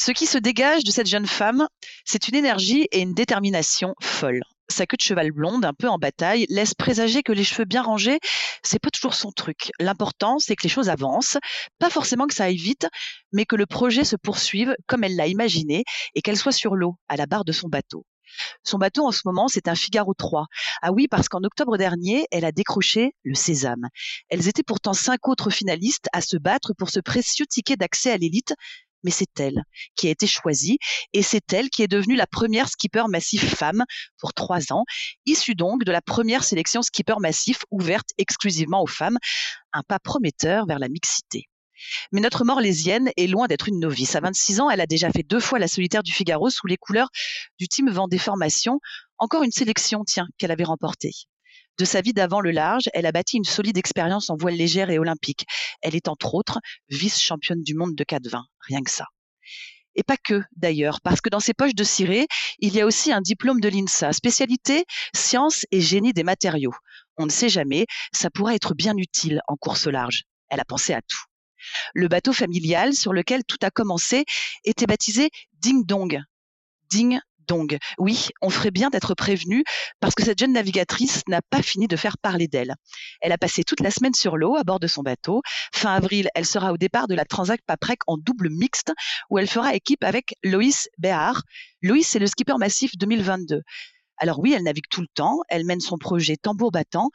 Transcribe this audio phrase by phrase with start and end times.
[0.00, 1.66] Ce qui se dégage de cette jeune femme,
[2.04, 4.44] c'est une énergie et une détermination folles.
[4.70, 7.82] Sa queue de cheval blonde, un peu en bataille, laisse présager que les cheveux bien
[7.82, 8.20] rangés,
[8.62, 9.72] c'est pas toujours son truc.
[9.80, 11.38] L'important, c'est que les choses avancent,
[11.80, 12.86] pas forcément que ça aille vite,
[13.32, 15.82] mais que le projet se poursuive comme elle l'a imaginé
[16.14, 18.06] et qu'elle soit sur l'eau, à la barre de son bateau.
[18.62, 20.46] Son bateau en ce moment, c'est un Figaro 3.
[20.82, 23.88] Ah oui, parce qu'en octobre dernier, elle a décroché le Sésame.
[24.28, 28.16] Elles étaient pourtant cinq autres finalistes à se battre pour ce précieux ticket d'accès à
[28.16, 28.54] l'élite,
[29.04, 29.62] mais c'est elle
[29.96, 30.78] qui a été choisie
[31.12, 33.84] et c'est elle qui est devenue la première skipper massif femme
[34.18, 34.84] pour trois ans,
[35.26, 39.18] issue donc de la première sélection skipper massif ouverte exclusivement aux femmes,
[39.72, 41.46] un pas prometteur vers la mixité.
[42.12, 44.16] Mais notre morlésienne est loin d'être une novice.
[44.16, 46.76] À 26 ans, elle a déjà fait deux fois la solitaire du Figaro sous les
[46.76, 47.10] couleurs
[47.58, 48.80] du team Vendée Formation,
[49.18, 51.12] encore une sélection, tiens, qu'elle avait remportée.
[51.78, 54.90] De sa vie d'avant le large, elle a bâti une solide expérience en voile légère
[54.90, 55.46] et olympique.
[55.80, 56.58] Elle est entre autres
[56.88, 59.06] vice-championne du monde de 4-20, rien que ça.
[59.94, 62.26] Et pas que, d'ailleurs, parce que dans ses poches de ciré,
[62.58, 64.84] il y a aussi un diplôme de l'INSA, spécialité
[65.14, 66.74] sciences et génie des matériaux.
[67.16, 70.24] On ne sait jamais, ça pourrait être bien utile en course large.
[70.50, 71.24] Elle a pensé à tout.
[71.94, 74.24] Le bateau familial sur lequel tout a commencé
[74.64, 76.20] était baptisé Ding Dong.
[76.90, 77.20] Ding
[77.98, 79.64] Oui, on ferait bien d'être prévenu
[80.00, 82.74] parce que cette jeune navigatrice n'a pas fini de faire parler d'elle.
[83.20, 85.42] Elle a passé toute la semaine sur l'eau à bord de son bateau.
[85.72, 88.92] Fin avril, elle sera au départ de la Transac Paprec en double mixte
[89.30, 91.42] où elle fera équipe avec Loïs Béard.
[91.82, 93.62] Loïs, c'est le skipper massif 2022.
[94.18, 97.10] Alors oui, elle navigue tout le temps, elle mène son projet tambour battant.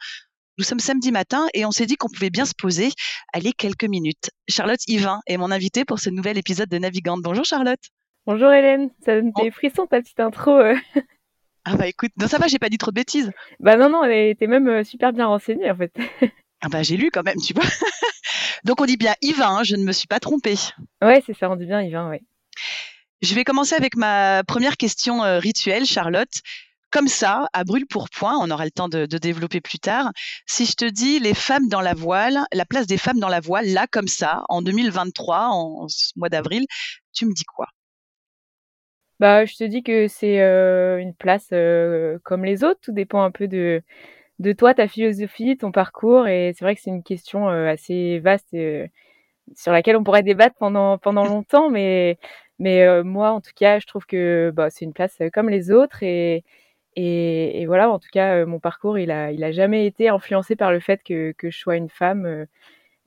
[0.56, 2.90] Nous sommes samedi matin et on s'est dit qu'on pouvait bien se poser.
[3.32, 4.30] Allez, quelques minutes.
[4.48, 7.22] Charlotte Yvain est mon invitée pour ce nouvel épisode de Navigante.
[7.22, 7.80] Bonjour Charlotte.
[8.26, 10.52] Bonjour Hélène, ça donne des frissons ta petite intro.
[10.52, 10.74] Euh.
[11.66, 13.30] Ah bah écoute, non ça va, j'ai pas dit trop de bêtises.
[13.60, 15.94] Bah non, non, elle était même euh, super bien renseignée en fait.
[16.66, 17.64] Ah bah j'ai lu quand même, tu vois.
[18.64, 20.56] Donc on dit bien Yvain, hein, je ne me suis pas trompée.
[21.02, 22.22] Ouais, c'est ça, on dit bien Yvain, ouais.
[23.20, 26.32] Je vais commencer avec ma première question euh, rituelle, Charlotte.
[26.90, 30.10] Comme ça, à brûle pour point, on aura le temps de, de, développer plus tard.
[30.46, 33.40] Si je te dis les femmes dans la voile, la place des femmes dans la
[33.40, 36.64] voile, là comme ça, en 2023, en ce mois d'avril,
[37.12, 37.66] tu me dis quoi?
[39.20, 42.80] Bah, je te dis que c'est euh, une place euh, comme les autres.
[42.82, 43.82] Tout dépend un peu de,
[44.40, 46.28] de toi, ta philosophie, ton parcours.
[46.28, 48.56] Et c'est vrai que c'est une question euh, assez vaste
[49.54, 51.70] sur laquelle on pourrait débattre pendant, pendant longtemps.
[51.70, 52.18] Mais,
[52.58, 56.02] mais moi, en tout cas, je trouve que bah, c'est une place comme les autres.
[56.02, 56.44] Et,
[56.96, 60.56] et, et, voilà, en tout cas, mon parcours, il a, il a jamais été influencé
[60.56, 62.46] par le fait que, que je sois une femme.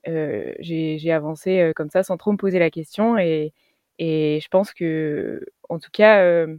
[0.06, 3.18] j'ai avancé comme ça sans trop me poser la question.
[3.18, 3.52] Et,
[3.98, 6.56] et je pense que, en tout cas, euh,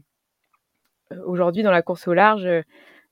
[1.25, 2.47] aujourd'hui dans la course au large,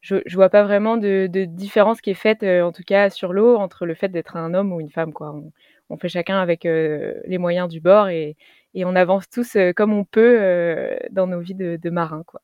[0.02, 3.10] je, je vois pas vraiment de, de, différence qui est faite, euh, en tout cas
[3.10, 5.14] sur l'eau, entre le fait d'être un homme ou une femme.
[5.14, 5.32] Quoi.
[5.34, 5.52] On,
[5.90, 8.36] on fait chacun avec euh, les moyens du bord et,
[8.74, 12.24] et on avance tous comme on peut dans nos vies de, de marins.
[12.26, 12.42] Quoi.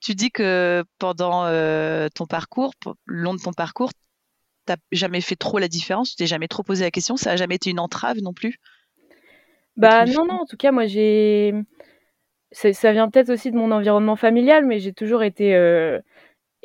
[0.00, 1.46] Tu dis que pendant
[2.10, 2.72] ton parcours,
[3.06, 6.48] le long de ton parcours, tu n'as jamais fait trop la différence, tu t'es jamais
[6.48, 8.58] trop posé la question, ça n'a jamais été une entrave non plus?
[9.76, 11.54] Bah non, non, en tout cas, moi j'ai
[12.52, 15.98] ça vient peut-être aussi de mon environnement familial, mais j'ai toujours été euh,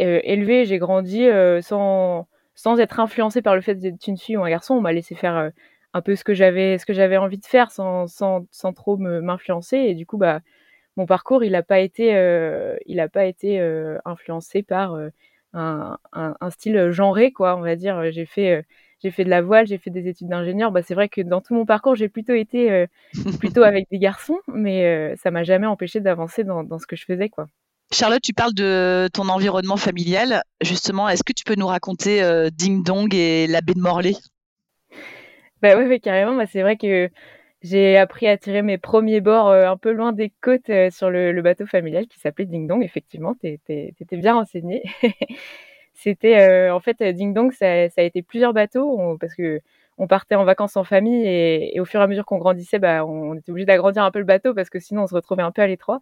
[0.01, 4.38] euh, élevée, j'ai grandi euh, sans, sans être influencée par le fait d'être une fille
[4.38, 4.75] ou un garçon.
[4.75, 5.51] On m'a laissé faire
[5.94, 8.98] un peu ce que j'avais ce que j'avais envie de faire sans, sans, sans trop
[8.98, 9.78] m'influencer.
[9.78, 10.42] Et du coup, bah,
[10.98, 12.10] mon parcours, il n'a pas été,
[12.86, 13.60] il a pas été
[14.06, 14.95] influencé par
[15.54, 17.56] un, un, un, style genré, quoi.
[17.57, 18.66] On va dire, j'ai fait
[19.03, 20.71] j'ai fait de la voile, j'ai fait des études d'ingénieur.
[20.71, 22.85] Bah, c'est vrai que dans tout mon parcours, j'ai plutôt été euh,
[23.39, 26.95] plutôt avec des garçons, mais euh, ça m'a jamais empêché d'avancer dans, dans, ce que
[26.95, 27.47] je faisais, quoi.
[27.94, 30.41] Charlotte, tu parles de ton environnement familial.
[30.61, 34.17] Justement, est-ce que tu peux nous raconter euh, Ding Dong et la baie de Morlaix?
[35.61, 36.35] Bah oui, carrément.
[36.35, 37.09] Bah, c'est vrai que
[37.61, 41.41] j'ai appris à tirer mes premiers bords un peu loin des côtes sur le, le,
[41.41, 42.83] bateau familial qui s'appelait Ding Dong.
[42.83, 44.83] Effectivement, tu étais bien renseigné.
[45.99, 49.61] C'était euh, en fait Ding Dong, ça, ça, a été plusieurs bateaux parce que
[49.97, 52.77] on partait en vacances en famille et, et au fur et à mesure qu'on grandissait,
[52.77, 55.41] bah, on était obligé d'agrandir un peu le bateau parce que sinon on se retrouvait
[55.41, 55.99] un peu à l'étroit.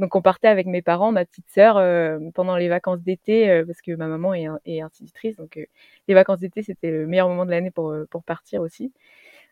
[0.00, 3.66] Donc on partait avec mes parents, ma petite sœur euh, pendant les vacances d'été euh,
[3.66, 5.60] parce que ma maman est, est institutrice, donc
[6.08, 8.92] les vacances d'été c'était le meilleur moment de l'année pour pour partir aussi.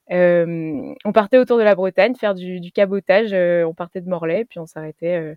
[0.08, 3.34] on partait autour de la Bretagne faire du, du cabotage.
[3.34, 5.36] on partait de Morlaix puis on s'arrêtait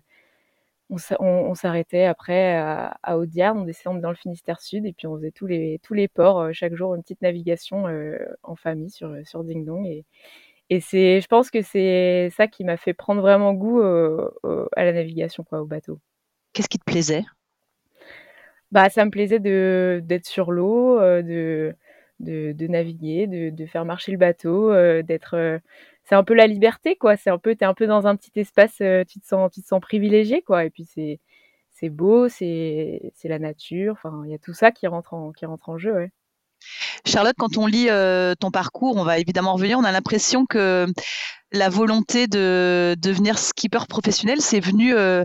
[0.90, 5.32] on, s'arrêtait après à, à, on descendait dans le Finistère Sud et puis on faisait
[5.32, 9.14] tous les, tous les ports, euh, chaque jour une petite navigation euh, en famille sur,
[9.24, 9.86] sur Ding Dong.
[9.86, 10.04] Et,
[10.70, 14.92] et c'est, je pense que c'est ça qui m'a fait prendre vraiment goût à la
[14.92, 16.00] navigation, quoi, au bateau.
[16.52, 17.24] Qu'est-ce qui te plaisait?
[18.72, 21.74] Bah, ça me plaisait de, d'être sur l'eau, euh, de,
[22.18, 24.72] de, de, naviguer, de, de, faire marcher le bateau,
[25.02, 25.60] d'être
[26.08, 27.16] c'est un peu la liberté, quoi.
[27.16, 29.60] C'est un peu, t'es un peu dans un petit espace, euh, tu te sens, tu
[29.60, 30.64] te sens privilégié, quoi.
[30.64, 33.94] Et puis c'est, beau, c'est, la nature.
[33.94, 36.10] Enfin, il y a tout ça qui rentre en, qui rentre en jeu, ouais.
[37.04, 39.78] Charlotte, quand on lit euh, ton parcours, on va évidemment revenir.
[39.78, 40.86] On a l'impression que
[41.52, 45.24] la volonté de devenir skipper professionnel, c'est venu euh,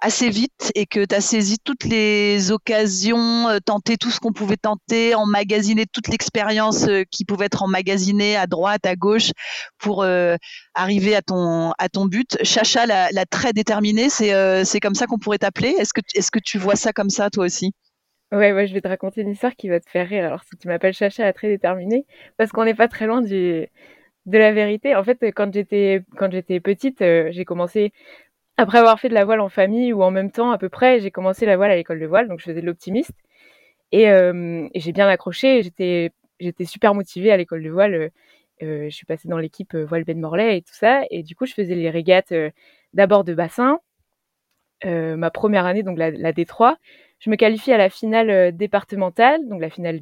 [0.00, 4.32] assez vite et que tu as saisi toutes les occasions, euh, tenté tout ce qu'on
[4.32, 9.30] pouvait tenter, emmagasiner toute l'expérience euh, qui pouvait être emmagasinée à droite, à gauche
[9.78, 10.36] pour euh,
[10.74, 12.36] arriver à ton, à ton but.
[12.42, 15.70] Chacha, la, très déterminée, c'est comme ça qu'on pourrait t'appeler.
[15.78, 17.72] Est-ce que, est que tu vois ça comme ça toi aussi?
[18.32, 20.26] Ouais, ouais, je vais te raconter une histoire qui va te faire rire.
[20.26, 22.06] Alors, si tu m'appelles Chacha, la très déterminée,
[22.36, 23.68] parce qu'on n'est pas très loin du,
[24.26, 24.94] de la vérité.
[24.96, 27.92] En fait, quand j'étais quand j'étais petite, j'ai commencé
[28.56, 31.00] après avoir fait de la voile en famille ou en même temps à peu près,
[31.00, 33.12] j'ai commencé la voile à l'école de voile, donc je faisais de l'optimiste.
[33.92, 36.12] Et, euh, j'ai bien accroché, j'étais,
[36.64, 37.94] super motivée à l'école de voile.
[37.94, 38.08] Euh,
[38.62, 41.02] euh je suis passée dans l'équipe voile Ben Morlaix et tout ça.
[41.10, 42.32] Et du coup, je faisais les régates
[42.94, 43.80] d'abord de bassin.
[44.84, 46.76] ma première année, donc la, la, D3.
[47.18, 50.00] Je me qualifie à la finale départementale, donc la finale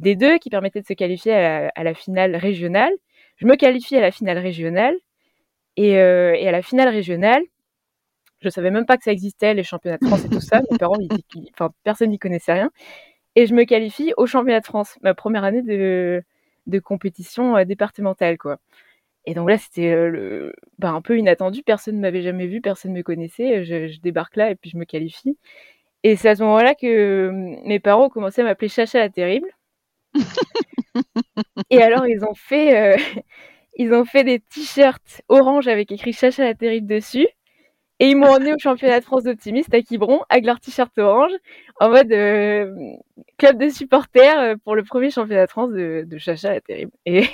[0.00, 2.92] D2, qui permettait de se qualifier à la, à la finale régionale.
[3.36, 4.96] Je me qualifie à la finale régionale.
[5.76, 7.42] Et, euh, et, à la finale régionale,
[8.40, 10.62] je savais même pas que ça existait, les championnats de France et tout ça.
[10.70, 12.70] Mes parents, ils, enfin, personne n'y connaissait rien.
[13.36, 16.22] Et je me qualifie au championnat de France, ma première année de,
[16.66, 18.58] de compétition euh, départementale, quoi.
[19.26, 21.62] Et donc là, c'était euh, bah, un peu inattendu.
[21.62, 23.64] Personne ne m'avait jamais vu, personne ne me connaissait.
[23.64, 25.36] Je, je, débarque là et puis je me qualifie.
[26.02, 27.30] Et c'est à ce moment-là que
[27.66, 29.48] mes parents ont commencé à m'appeler Chacha la terrible.
[31.70, 32.96] et alors, ils ont fait, euh,
[33.74, 37.28] ils ont fait des t-shirts orange avec écrit Chacha la terrible dessus.
[38.02, 41.32] Et ils m'ont emmené au championnat de France d'optimistes à Quiberon avec leur t-shirt orange
[41.80, 42.74] en mode euh,
[43.36, 46.92] club de supporters euh, pour le premier championnat de France de, Chacha la terrible.
[47.04, 47.26] Et,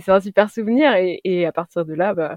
[0.00, 0.94] c'est un super souvenir.
[0.96, 2.36] Et, et, à partir de là, bah,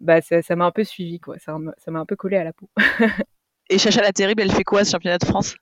[0.00, 1.36] bah ça m'a un peu suivi, quoi.
[1.38, 2.68] Ça m'a un peu collé à la peau.
[3.70, 5.54] et Chacha la terrible, elle fait quoi ce championnat de France?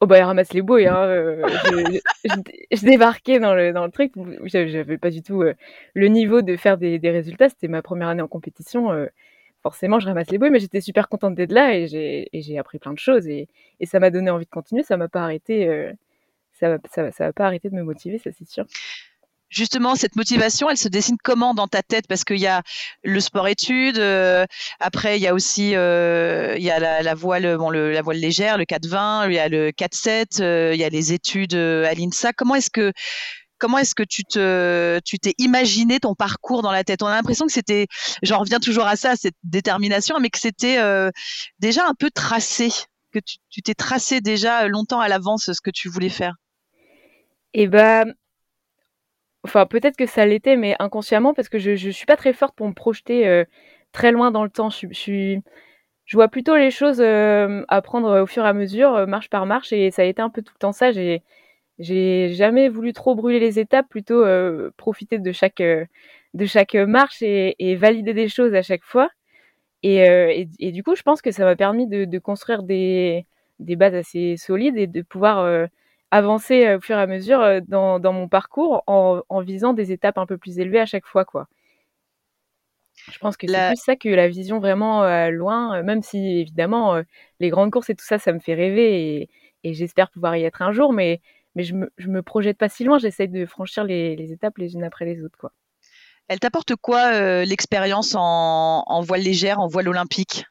[0.00, 0.86] Oh bah, elle ramasse les bouées.
[0.88, 1.04] Hein.
[1.04, 1.42] Euh,
[2.24, 4.12] je, débarquais dans le, dans le truc.
[4.44, 5.54] J'avais pas du tout euh,
[5.94, 7.48] le niveau de faire des, des résultats.
[7.48, 8.92] C'était ma première année en compétition.
[8.92, 9.06] Euh,
[9.62, 12.92] forcément, je ramasse les bouées, mais j'étais super contente d'être là et j'ai appris plein
[12.92, 13.26] de choses.
[13.26, 13.48] Et,
[13.80, 14.82] et ça m'a donné envie de continuer.
[14.82, 15.94] Ça m'a pas arrêté.
[16.52, 18.64] Ça, ça, ça pas arrêté de me motiver, ça c'est sûr
[19.48, 22.06] justement, cette motivation, elle se dessine comment dans ta tête?
[22.08, 22.62] Parce qu'il y a
[23.02, 24.46] le sport-études, euh,
[24.80, 28.02] après il y a aussi euh, il y a la, la voile, bon, le, la
[28.02, 31.54] voile légère, le 4-20, il y a le 4-7, euh, il y a les études
[31.54, 32.32] à l'INSA.
[32.32, 32.92] Comment est-ce que
[33.58, 37.02] comment est-ce que tu te tu t'es imaginé ton parcours dans la tête?
[37.02, 37.86] On a l'impression que c'était,
[38.22, 40.78] j'en reviens toujours à ça, cette détermination, mais que c'était
[41.58, 42.70] déjà un peu tracé,
[43.12, 46.34] que tu t'es tracé déjà longtemps à l'avance ce que tu voulais faire.
[47.54, 48.12] Eh ben,
[49.46, 52.54] enfin peut-être que ça l'était, mais inconsciemment parce que je je suis pas très forte
[52.56, 53.44] pour me projeter euh,
[53.92, 54.70] très loin dans le temps.
[54.70, 55.40] Je,
[56.12, 59.46] vois plutôt les choses euh, à prendre au fur et à mesure, euh, marche par
[59.46, 60.92] marche, et ça a été un peu tout le temps ça.
[60.92, 61.22] J'ai
[61.78, 64.24] j'ai jamais voulu trop brûler les étapes, plutôt
[64.76, 65.62] profiter de chaque
[66.34, 69.10] de chaque marche et, valider des choses à chaque fois.
[69.82, 73.26] Et, du coup, je pense que ça m'a permis de, construire des,
[73.60, 75.68] bases assez solides et de pouvoir
[76.10, 80.18] avancer au fur et à mesure dans, dans mon parcours en, en, visant des étapes
[80.18, 81.48] un peu plus élevées à chaque fois, quoi.
[83.10, 87.02] Je pense que c'est plus ça que la vision vraiment loin, même si évidemment
[87.40, 89.28] les grandes courses et tout ça, ça me fait rêver et,
[89.66, 91.20] et j'espère pouvoir y être un jour, mais,
[91.56, 94.58] mais je me, je me projette pas si loin, j'essaie de franchir les, les, étapes
[94.58, 95.52] les unes après les autres, quoi.
[96.28, 100.44] Elle t'apporte quoi euh, l'expérience en, en, voile légère, en voile olympique?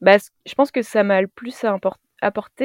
[0.00, 2.02] Bah, Je pense que ça m'a le plus apporté,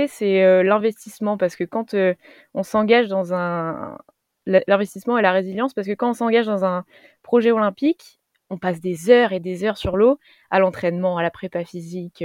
[0.08, 2.14] c'est euh, l'investissement, parce que quand euh,
[2.54, 3.98] on s'engage dans un...
[4.46, 6.86] L'investissement et la résilience, parce que quand on s'engage dans un
[7.22, 11.30] projet olympique, on passe des heures et des heures sur l'eau, à l'entraînement, à la
[11.30, 12.24] prépa physique.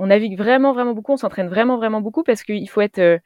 [0.00, 3.20] on navigue vraiment, vraiment beaucoup, on s'entraîne vraiment, vraiment beaucoup, parce qu'il faut être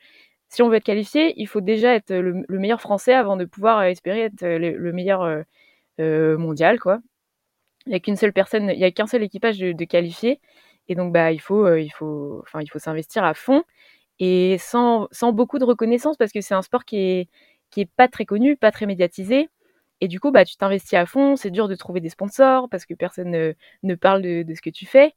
[0.51, 3.83] si on veut être qualifié, il faut déjà être le, meilleur français avant de pouvoir
[3.85, 5.45] espérer être le, meilleur
[6.01, 7.01] euh, mondial, quoi.
[7.87, 10.41] Il n'y a qu'une seule personne, il y a qu'un seul équipage de, de qualifiés.
[10.89, 13.63] Et donc, bah, il faut, euh, il faut, enfin, il faut s'investir à fond
[14.21, 17.29] et sans, sans beaucoup de reconnaissance parce que c'est un sport qui est,
[17.71, 19.49] qui est pas très connu, pas très médiatisé.
[20.01, 21.37] Et du coup, bah, tu t'investis à fond.
[21.37, 24.87] C'est dur de trouver des sponsors parce que personne ne, parle de, ce que tu
[24.87, 25.15] fais.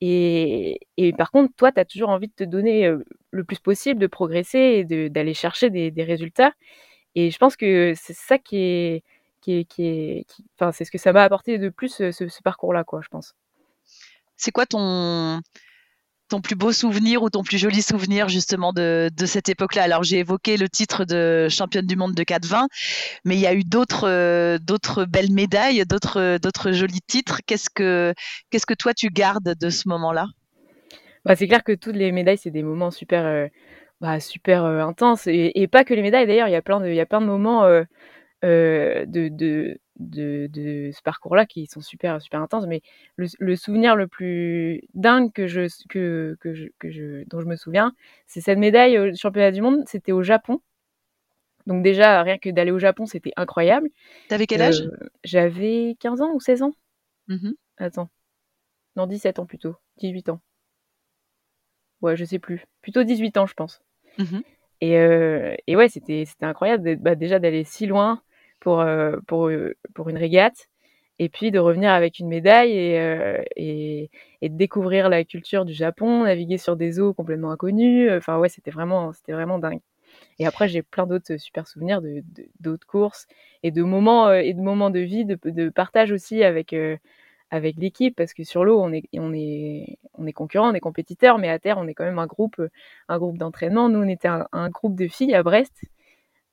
[0.00, 3.58] Et, et par contre, toi, tu as toujours envie de te donner euh, le plus
[3.60, 6.52] possible, de progresser et d'aller chercher des, résultats.
[7.14, 9.04] Et je pense que c'est ça qui est,
[9.40, 10.26] qui qui
[10.58, 13.34] enfin, c'est ce que ça m'a apporté de plus ce, ce parcours-là, quoi, je pense.
[14.36, 15.40] C'est quoi ton,
[16.42, 19.84] plus beau souvenir ou ton plus joli souvenir justement de, cette époque-là?
[19.84, 22.66] Alors j'ai évoqué le titre de championne du monde de 4-20,
[23.24, 27.40] mais il y a eu d'autres belles médailles, d'autres jolis titres.
[27.46, 30.26] Qu'est-ce que toi tu gardes de ce moment-là?
[31.24, 33.46] Bah, c'est clair que toutes les médailles c'est des moments super euh,
[34.00, 36.48] bah, super euh, intenses et, pas que les médailles d'ailleurs.
[36.48, 37.84] Il y a plein de moments euh,
[39.06, 42.66] de, de, de, ce parcours-là qui sont super, super intenses.
[42.66, 42.82] Mais
[43.16, 47.46] le, le, souvenir le plus dingue que je, que, que je, que je, dont je
[47.46, 47.94] me souviens,
[48.26, 49.82] c'est cette médaille au championnat du monde.
[49.86, 50.60] C'était au Japon.
[51.66, 53.88] Donc déjà, rien que d'aller au Japon, c'était incroyable.
[54.28, 54.82] T'avais quel âge?
[54.82, 56.74] Euh, J'avais 15 ans ou 16 ans.
[57.28, 58.10] Mmh Attends.
[58.96, 59.74] Non, 17 ans plutôt.
[59.98, 60.40] 18 ans.
[62.02, 62.64] Ouais, je sais plus.
[62.82, 63.80] Plutôt 18 ans, je pense.
[64.18, 64.40] Mmh
[64.80, 68.20] et, euh, et, ouais, c'était incroyable bah, déjà d'aller si loin,
[68.64, 70.68] pour, euh, pour, euh, pour une régate
[71.18, 75.74] et puis de revenir avec une médaille et, euh, et, et, découvrir la culture du
[75.74, 78.10] Japon, naviguer sur des eaux complètement inconnues.
[78.10, 79.80] Enfin ouais, c'était vraiment, c'était vraiment dingue.
[80.38, 82.24] Et après, j'ai plein d'autres super souvenirs de,
[82.60, 83.26] d'autres courses
[83.62, 86.74] et de moments et de moments de vie, de, de partage aussi avec
[87.50, 90.80] avec l'équipe parce que sur l'eau on est on est on est concurrent, on est
[90.80, 92.60] compétiteur, mais à terre on est quand même un groupe
[93.08, 93.88] un groupe d'entraînement.
[93.88, 95.84] Nous on était un, groupe de filles à Brest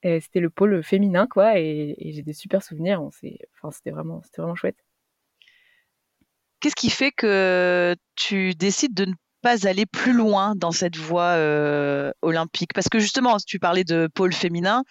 [0.04, 3.02] c'était le pôle féminin, quoi, et, j'ai des super souvenirs.
[3.02, 4.78] Enfin, c'était vraiment, c'était vraiment chouette.
[6.60, 11.34] Qu'est-ce qui fait que tu décides de ne pas aller plus loin dans cette voie
[11.36, 12.74] euh, olympique?
[12.74, 14.84] Parce que justement, tu parlais de pôle féminin.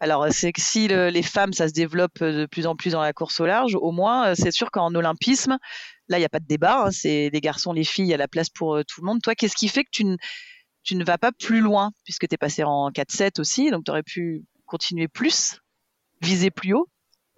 [0.00, 3.12] Alors, c'est que si les femmes, ça se développe de plus en plus dans la
[3.12, 5.58] course au large, au moins, c'est sûr qu'en olympisme,
[6.08, 6.84] là, il n'y a pas de débat.
[6.84, 9.06] Hein, c'est les garçons, les filles, il y a la place pour euh, tout le
[9.06, 9.20] monde.
[9.22, 10.16] Toi, qu'est-ce qui fait que tu ne
[10.82, 13.90] tu ne vas pas plus loin, puisque tu es passé en 4-7 aussi, donc tu
[13.90, 15.60] aurais pu continuer plus,
[16.20, 16.88] viser plus haut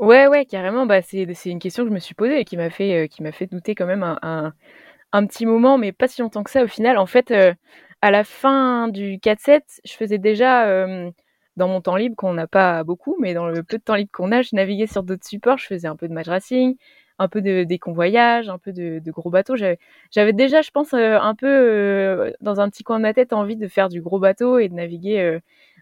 [0.01, 0.87] Ouais, ouais, carrément.
[0.87, 3.23] Bah, c'est, une question que je me suis posée et qui m'a fait, euh, qui
[3.23, 4.55] m'a fait douter quand même un,
[5.13, 6.97] un, petit moment, mais pas si longtemps que ça au final.
[6.97, 7.53] En fait, euh,
[8.01, 11.11] à la fin du 4-7, je faisais déjà, euh,
[11.57, 14.11] dans mon temps libre, qu'on n'a pas beaucoup, mais dans le peu de temps libre
[14.11, 15.59] qu'on a, je naviguais sur d'autres supports.
[15.59, 16.77] Je faisais un peu de match racing,
[17.21, 19.55] un peu de, des convoyages, un peu de, de gros bateaux.
[20.11, 23.35] J'avais déjà, je pense, euh, un peu euh, dans un petit coin de ma tête
[23.35, 25.39] envie de faire du gros bateau et de naviguer euh,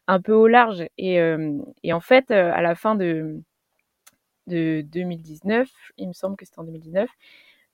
[0.08, 0.84] un peu au large.
[0.98, 1.20] Et,
[1.84, 3.40] et en fait, à la fin de,
[4.48, 5.68] de 2019,
[5.98, 7.08] il me semble que c'était en 2019,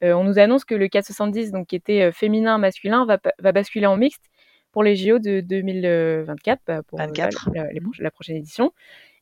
[0.02, 3.97] on nous annonce que le 470, donc qui était féminin masculin, va, va basculer en
[3.97, 4.25] mixte
[4.73, 8.73] pour les JO de 2024, bah, pour la, la, prochaine édition.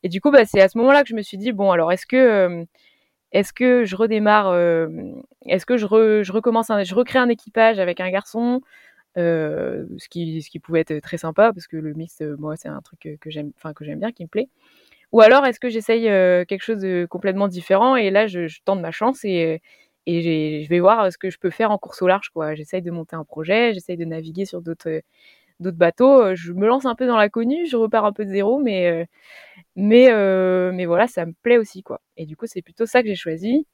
[0.02, 1.92] Et du coup, bah, c'est à ce moment-là que je me suis dit bon, alors
[1.92, 2.66] est-ce que
[3.32, 4.88] est-ce que je redémarre euh,
[5.46, 8.60] Est-ce que je, recommence je recrée un équipage avec un garçon
[9.18, 12.80] euh, ce qui pouvait être très sympa parce que le mix euh, moi c'est un
[12.80, 13.52] truc que, j'aime
[13.96, 14.48] bien qui me plaît.
[15.12, 16.04] Ou alors est-ce que j'essaye
[16.46, 19.60] quelque chose de complètement différent et là je, tente ma chance et
[20.06, 22.90] et je vais voir ce que je peux faire en course au large j'essaye de
[22.90, 25.02] monter un projet j'essaye de naviguer sur d'autres
[25.62, 28.58] d'autres bateaux je me lance un peu dans l'inconnu je repars un peu de zéro
[28.58, 29.06] mais
[29.76, 32.00] mais, euh, mais voilà, ça me plaît aussi, quoi.
[32.16, 33.66] Et du coup, c'est plutôt ça que j'ai choisi.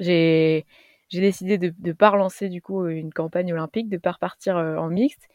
[0.00, 0.64] J'ai,
[1.12, 4.88] décidé de ne pas relancer, du coup, une campagne olympique, de pas repartir euh, en
[4.88, 5.28] mixte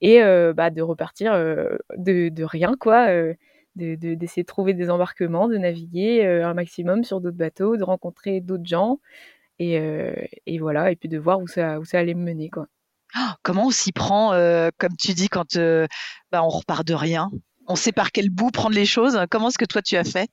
[0.00, 3.08] et euh, bah, de repartir euh, de, rien, quoi.
[3.10, 3.34] Euh,
[3.76, 7.84] de, de, d'essayer de trouver des embarquements, de naviguer un maximum sur d'autres bateaux, de
[7.84, 8.98] rencontrer d'autres gens
[9.60, 12.50] et, voilà, et puis de voir où ça, où ça allait me mener.
[13.42, 14.30] Comment on s'y prend,
[14.78, 15.56] comme tu dis, quand
[16.30, 17.30] bah, on repart de rien?
[17.66, 19.18] On sait par quel bout prendre les choses?
[19.30, 20.28] Comment est-ce que toi tu as fait?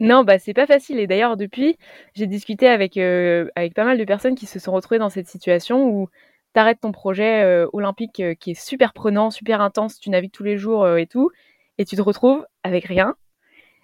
[0.00, 1.00] Non, bah c'est pas facile.
[1.00, 1.76] Et d'ailleurs, depuis,
[2.14, 5.88] j'ai discuté avec, avec pas mal de personnes qui se sont retrouvées dans cette situation
[5.88, 6.08] où
[6.54, 10.56] tu arrêtes ton projet olympique qui est super prenant, super intense, tu navigues tous les
[10.56, 11.30] jours et tout,
[11.78, 13.16] et tu te retrouves avec rien.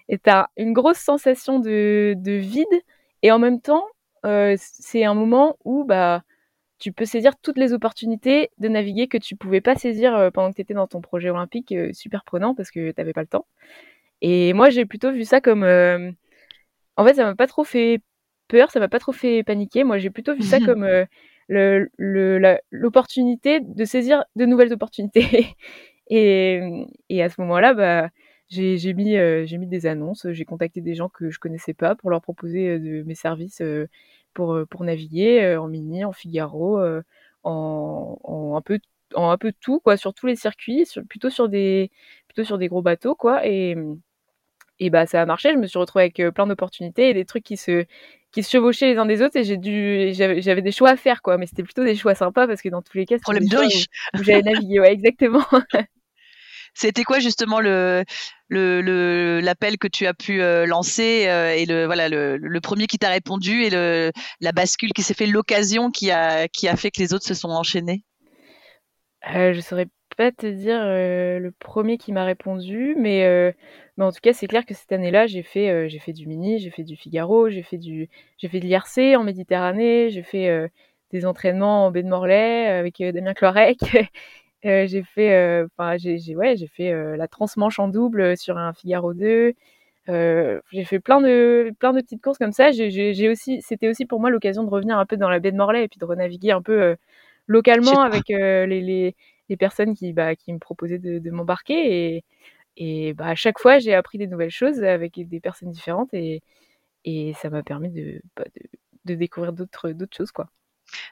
[0.08, 2.66] Et tu as une grosse sensation de, de, vide.
[3.22, 3.84] Et en même temps,
[4.56, 6.22] c'est un moment où bah,
[6.78, 10.56] tu peux saisir toutes les opportunités de naviguer que tu pouvais pas saisir pendant que
[10.56, 13.46] tu étais dans ton projet olympique super prenant parce que tu n'avais pas le temps.
[14.20, 15.64] Et moi, j'ai plutôt vu ça comme.
[16.96, 18.00] En fait, ça m'a pas trop fait
[18.48, 19.84] peur, ça m'a pas trop fait paniquer.
[19.84, 20.86] Moi, j'ai plutôt vu ça comme
[21.48, 25.54] l'opportunité le, de saisir de nouvelles opportunités.
[26.10, 28.10] et, et, à ce moment-là, bah,
[28.48, 32.10] j'ai mis, euh, mis des annonces, j'ai contacté des gens que je connaissais pas pour
[32.10, 33.86] leur proposer euh, de, mes services euh,
[34.34, 36.80] pour, pour naviguer en mini, en Figaro,
[37.44, 38.78] en, en, un peu
[39.14, 41.90] en un peu tout quoi sur tous les circuits sur, plutôt sur des
[42.26, 43.76] plutôt sur des gros bateaux quoi et
[44.80, 45.52] et bah ça a marché.
[45.52, 47.84] Je me suis retrouvée avec plein d'opportunités et des trucs qui se
[48.32, 51.22] qui se chevauchaient les uns des autres et j'ai dû j'avais des choix à faire
[51.22, 53.56] quoi mais c'était plutôt des choix sympas parce que dans tous les cas problème de
[53.56, 53.86] riche.
[54.14, 55.44] j'avais navigué ouais exactement.
[56.76, 58.04] C'était quoi justement le
[58.48, 62.98] le l'appel que tu as pu euh, lancer euh, et le voilà le, premier qui
[62.98, 66.90] t'a répondu et le la bascule qui s'est fait l'occasion qui a qui a fait
[66.90, 68.04] que les autres se sont enchaînés.
[69.34, 69.86] Euh, je saurais
[70.16, 73.54] pas te dire euh, le premier qui m'a répondu, mais,
[73.96, 76.58] mais en tout cas, c'est clair que cette année-là, j'ai fait, j'ai fait du mini,
[76.58, 80.70] j'ai fait du Figaro, j'ai fait du, j'ai fait de l'IRC en Méditerranée, j'ai fait
[81.10, 83.34] des entraînements en baie de Morlaix avec Damien
[84.64, 84.88] Cloirec.
[84.88, 89.54] j'ai fait, enfin, j'ai, ouais, j'ai fait la transmanche en double sur un Figaro 2.
[90.08, 92.72] j'ai fait plein de, plein de petites courses comme ça.
[92.72, 95.56] J'ai, aussi, c'était aussi pour moi l'occasion de revenir un peu dans la baie de
[95.56, 96.96] Morlaix et puis de renaviguer un peu
[97.46, 99.14] localement avec les, les,
[99.48, 102.16] les personnes qui, bah, qui me proposaient de, m'embarquer.
[102.16, 102.24] Et,
[102.76, 106.42] et bah, à chaque fois, j'ai appris des nouvelles choses avec des personnes différentes et,
[107.04, 108.62] et ça m'a permis de, bah, de,
[109.12, 110.32] de, découvrir d'autres, d'autres choses.
[110.32, 110.48] Quoi.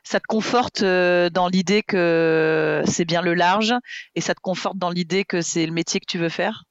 [0.05, 3.75] Ça te conforte dans l'idée que c'est bien le large
[4.15, 6.65] et ça te conforte dans l'idée que c'est le métier que tu veux faire?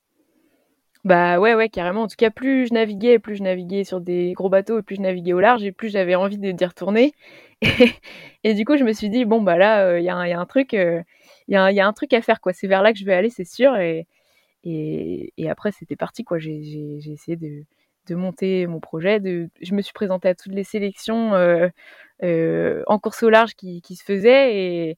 [1.03, 2.03] Bah ouais, ouais, carrément.
[2.03, 4.97] En tout cas, plus je naviguais, plus je naviguais sur des gros bateaux, et plus
[4.97, 7.13] je naviguais au large, et plus j'avais envie d'y retourner.
[8.43, 10.45] Et, du coup, je me suis dit, bon, bah là, il y, y, a un
[10.47, 11.03] truc, il
[11.47, 12.53] y a, y a, un truc à faire, quoi.
[12.53, 13.75] C'est vers là que je vais aller, c'est sûr.
[13.77, 14.07] Et,
[14.63, 16.39] et, et après, c'était parti, quoi.
[16.39, 17.63] J'ai essayé de,
[18.07, 19.19] de, monter mon projet.
[19.19, 21.69] De, je me suis présentée à toutes les sélections euh,
[22.23, 24.55] euh, en course au large qui, qui se faisaient.
[24.55, 24.97] Et,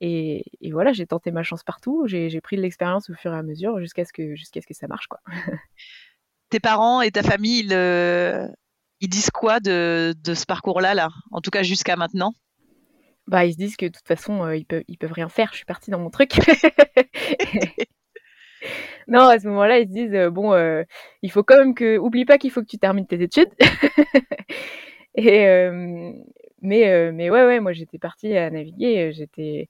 [0.00, 2.04] et, et voilà, j'ai tenté ma chance partout.
[2.06, 4.74] J'ai pris de l'expérience au fur et à mesure jusqu'à ce, que, jusqu'à ce que
[4.74, 5.20] ça marche, quoi.
[6.50, 8.48] Tes parents et ta famille, ils, euh,
[9.00, 11.08] ils disent quoi de, de ce parcours-là, là?
[11.30, 12.34] En tout cas, jusqu'à maintenant?
[13.26, 15.50] Bah, ils se disent que de toute façon, euh, ils, peuvent, ils peuvent rien faire.
[15.52, 16.32] Je suis partie dans mon truc.
[19.08, 20.84] non, à ce moment-là, ils se disent euh, bon, euh,
[21.22, 21.98] il faut quand même que.
[21.98, 23.50] Oublie pas qu'il faut que tu termines tes études.
[25.16, 25.68] Et,
[26.62, 29.12] mais, mais ouais, ouais, moi j'étais partie à naviguer.
[29.12, 29.68] J'étais.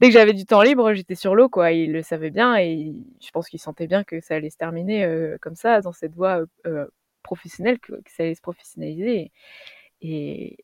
[0.00, 1.72] Dès que j'avais du temps libre, j'étais sur l'eau, quoi.
[1.72, 5.34] Ils le savaient bien et je pense qu'ils sentaient bien que ça allait se terminer
[5.40, 6.44] comme ça, dans cette voie
[7.22, 9.32] professionnelle, que, ça allait se professionnaliser.
[10.04, 10.56] Et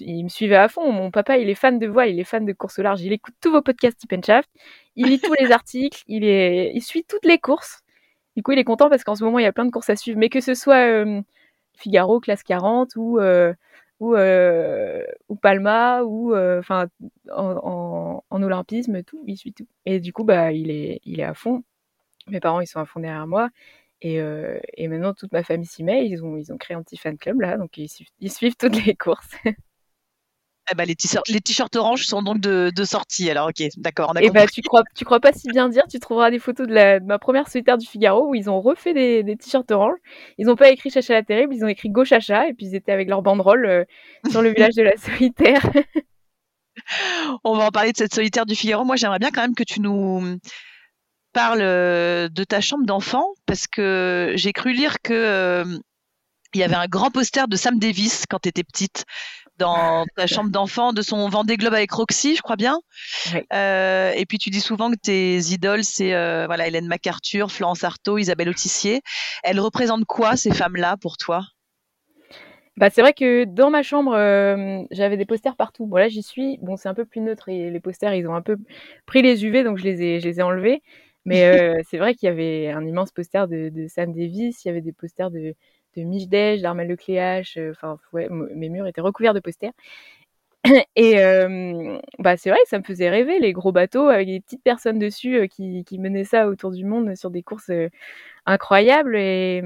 [0.00, 0.90] il, me suivait à fond.
[0.90, 3.02] Mon papa, il est fan de voile, il est fan de course au large.
[3.02, 4.48] Il écoute tous vos podcasts Tip Shaft.
[4.96, 6.02] Il lit tous les articles.
[6.06, 7.82] Il, est, il suit toutes les courses.
[8.34, 9.90] Du coup, il est content parce qu'en ce moment, il y a plein de courses
[9.90, 10.18] à suivre.
[10.18, 11.20] Mais que ce soit euh,
[11.74, 13.52] Figaro, classe 40 ou, euh,
[14.00, 16.86] ou, euh, ou Palma ou enfin
[17.30, 19.66] en, en, en, olympisme, tout, il suit tout.
[19.84, 21.62] Et du coup, bah, il est, il est à fond.
[22.28, 23.50] Mes parents, ils sont à fond derrière moi.
[24.02, 26.06] Et, euh, et, maintenant, toute ma famille s'y met.
[26.06, 27.88] Ils ont, ils ont créé un petit fan club là, donc ils,
[28.20, 29.34] ils suivent toutes les courses.
[30.72, 30.96] Eh ben, les
[31.40, 33.30] t-shirts orange sont donc de, de, sortie.
[33.30, 34.12] Alors, ok, d'accord.
[34.18, 35.84] Et eh bah, tu crois, tu crois pas si bien dire.
[35.88, 38.60] Tu trouveras des photos de, la, de ma première solitaire du Figaro où ils ont
[38.60, 39.96] refait des, des t-shirts orange.
[40.38, 42.74] Ils n'ont pas écrit Chacha la terrible, ils ont écrit Go Chacha et puis ils
[42.74, 43.84] étaient avec leur banderole euh,
[44.28, 45.62] sur le village de la solitaire.
[47.44, 48.84] On va en parler de cette solitaire du Figaro.
[48.84, 50.36] Moi, j'aimerais bien quand même que tu nous
[51.36, 55.64] parle euh, de ta chambre d'enfant parce que j'ai cru lire que euh,
[56.54, 59.04] il y avait un grand poster de Sam Davis quand tu étais petite
[59.58, 62.78] dans ta chambre d'enfant de son Vendée Globe avec Roxy, je crois bien.
[63.52, 66.12] Euh, et puis tu dis souvent que tes idoles, c'est
[66.46, 69.02] voilà Hélène MacArthur, Florence Artaud, Isabelle Autissier.
[69.42, 71.42] Elles représentent quoi ces femmes-là pour toi?
[72.78, 74.12] Bah, c'est vrai que dans ma chambre,
[74.90, 75.86] j'avais des posters partout.
[75.86, 76.58] Bon, là, j'y suis.
[76.62, 78.56] Bon, c'est un peu plus neutre et les posters, ils ont un peu
[79.04, 80.82] pris les UV, donc je les ai, je les ai enlevés.
[81.26, 81.44] Mais
[81.78, 84.70] euh, c'est vrai qu'il y avait un immense poster de, de, Sam Davis, il y
[84.70, 85.54] avait des posters de,
[85.96, 87.58] de Mijdej, d'Armel Lecléache.
[87.70, 89.72] Enfin, ouais, mes murs étaient recouverts de posters.
[90.96, 91.16] Et
[92.18, 94.98] bah, c'est vrai que ça me faisait rêver, les gros bateaux avec des petites personnes
[94.98, 97.70] dessus qui, qui, menaient ça autour du monde sur des courses
[98.46, 99.16] incroyables.
[99.16, 99.62] Et,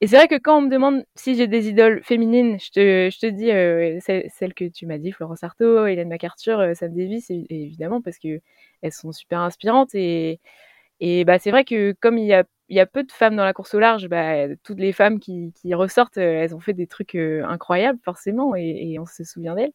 [0.00, 3.26] et c'est vrai que quand on me demande si j'ai des idoles féminines, je te,
[3.26, 3.50] dis
[4.30, 8.40] celle que tu m'as dit, Florence Artaud, Hélène MacArthur, Sam Davis, évidemment, parce que
[8.82, 9.94] elles sont super inspirantes.
[9.94, 10.40] Et,
[11.26, 12.34] bah, c'est vrai que comme il y
[12.80, 16.16] a, peu de femmes dans la course au large, bah, toutes les femmes qui, ressortent,
[16.16, 19.72] elles ont fait des trucs incroyables, forcément, et, on se souvient d'elles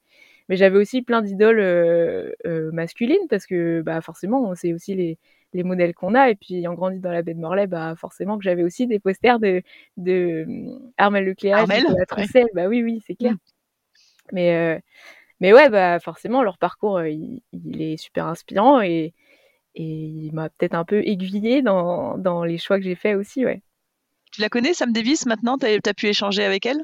[0.49, 5.17] mais j'avais aussi plein d'idoles euh, euh, masculines parce que bah forcément c'est aussi les,
[5.56, 6.30] les modèles qu'on a.
[6.30, 9.00] Et puis ayant grandi dans la baie de Morlaix bah forcément que j'avais aussi des
[9.00, 9.62] posters de
[9.98, 13.34] de euh, Armel Lecléache de la Trousselle bah oui oui c'est clair.
[13.34, 13.38] Mm.
[14.34, 14.84] mais
[15.39, 19.13] mais ouais bah forcément leur parcours il, il, est super inspirant et
[19.76, 23.46] et il m'a peut-être un peu aiguillé dans, dans les choix que j'ai faits aussi
[23.46, 23.62] ouais.
[24.32, 25.58] Tu la connais Sam Davis maintenant?
[25.58, 26.84] T'as as pu échanger avec elle?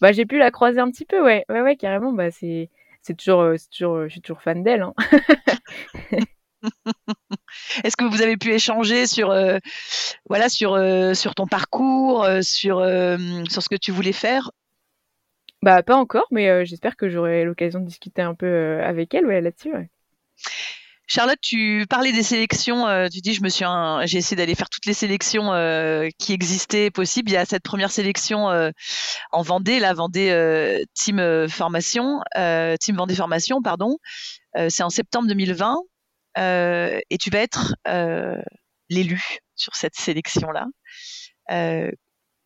[0.00, 1.44] Bah j'ai pu la croiser un petit peu ouais.
[1.48, 2.12] Ouais ouais carrément.
[2.12, 2.70] Bah c'est
[3.02, 4.82] c'est toujours, euh, toujours, euh, je suis toujours fan d'elle.
[4.82, 4.94] Hein.
[7.84, 9.58] Est-ce que vous avez pu échanger sur, euh,
[10.28, 10.78] voilà, sur,
[11.14, 12.78] sur ton parcours, sur,
[13.50, 14.50] sur ce que tu voulais faire?
[15.62, 19.40] Bah pas encore, mais j'espère que j'aurai l'occasion de discuter un peu avec elle ouais,
[19.40, 19.72] là-dessus.
[21.14, 22.86] Charlotte, tu parlais des sélections.
[22.88, 23.66] Euh, tu dis, je me suis,
[24.04, 27.30] j'ai essayé d'aller faire toutes les sélections euh, qui existaient possibles.
[27.30, 28.70] Il y a cette première sélection euh,
[29.30, 32.20] en Vendée, la Vendée Team Formation,
[32.80, 33.98] Team Vendée Formation, pardon.
[34.70, 35.76] c'est en septembre 2020
[36.36, 37.74] et tu vas être
[38.88, 40.66] l'élu sur cette sélection-là.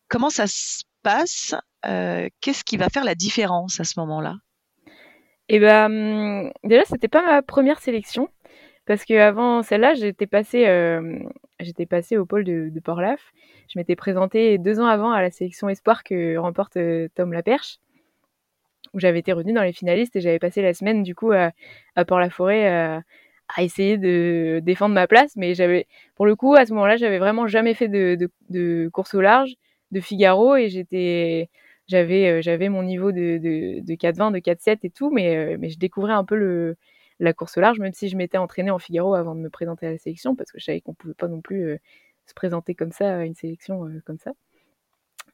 [0.07, 1.55] comment ça se passe?
[1.83, 4.35] Qu'est-ce qui va faire la différence à ce moment-là?
[5.49, 8.29] Eh ben, hum, déjà, c'était pas ma première sélection.
[8.87, 11.19] Parce qu'avant celle-là, j'étais passée, euh,
[11.89, 13.33] passée au pôle de, de Port-Laf.
[13.69, 17.79] Je m'étais présentée deux ans avant à la sélection Espoir que remporte euh, Tom Laperche,
[18.93, 21.51] où j'avais été retenue dans les finalistes et j'avais passé la semaine du coup à,
[22.05, 23.03] Port-la-Forêt
[23.55, 25.35] à, essayer de défendre ma place.
[25.35, 28.89] Mais j'avais, pour le coup, à ce moment-là, j'avais vraiment jamais fait de, de, de,
[28.93, 29.55] course au large,
[29.91, 31.49] de Figaro et j'étais,
[31.87, 35.57] j'avais, euh, j'avais mon niveau de, de, de 4,20, de 4,7 et tout, mais, euh,
[35.59, 36.77] mais je découvrais un peu le
[37.19, 39.87] la course au large, même si je m'étais entraînée en Figaro avant de me présenter
[39.87, 41.77] à la sélection, parce que je savais qu'on pouvait pas non plus euh,
[42.25, 44.31] se présenter comme ça à une sélection euh, comme ça.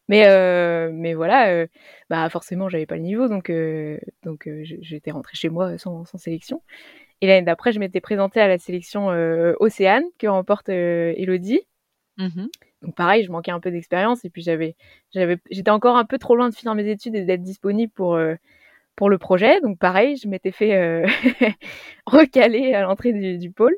[0.09, 1.65] Mais, euh, mais voilà,
[2.09, 3.49] bah forcément, j'avais pas le niveau, donc,
[4.23, 6.61] donc j'étais rentrée chez moi sans, sans sélection.
[7.23, 9.07] Et l'année d'après, je m'étais présentée à la sélection
[9.59, 11.61] Océane, que remporte Elodie.
[12.17, 12.45] Mmh
[12.83, 14.75] donc pareil, je manquais un peu d'expérience et puis j'avais,
[15.13, 18.19] j'avais, j'étais encore un peu trop loin de finir mes études et d'être disponible pour
[18.95, 19.59] pour le projet.
[19.61, 21.05] Donc pareil, je m'étais fait euh,
[22.05, 23.75] recaler à l'entrée du, pôle.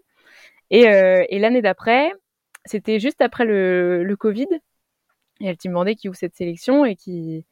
[0.69, 2.11] Et, euh, et l'année d'après,
[2.65, 4.47] c'était juste après le, le Covid.
[5.41, 7.45] Et elle m'a demandé qui ouvre cette sélection et qui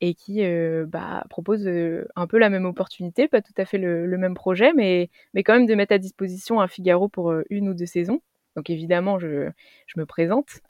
[0.00, 1.66] et qui euh, bah, propose
[2.16, 5.42] un peu la même opportunité, pas tout à fait le, le, même projet, mais, mais
[5.42, 8.20] quand même de mettre à disposition un Figaro pour une ou deux saisons.
[8.56, 9.50] Donc évidemment, je,
[9.86, 10.60] je me présente.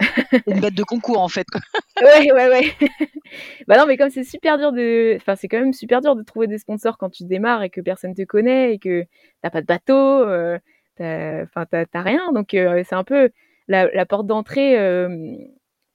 [0.49, 1.47] Une bête de concours en fait.
[2.03, 2.73] ouais, ouais, ouais.
[3.69, 6.23] bah non, mais comme c'est super dur de, enfin c'est quand même super dur de
[6.23, 9.05] trouver des sponsors quand tu démarres et que personne te connaît et que
[9.41, 10.59] t'as pas de bateau, euh,
[10.99, 12.33] enfin t'as rien.
[12.33, 13.31] Donc euh, c'est un peu
[13.69, 14.77] la, la porte d'entrée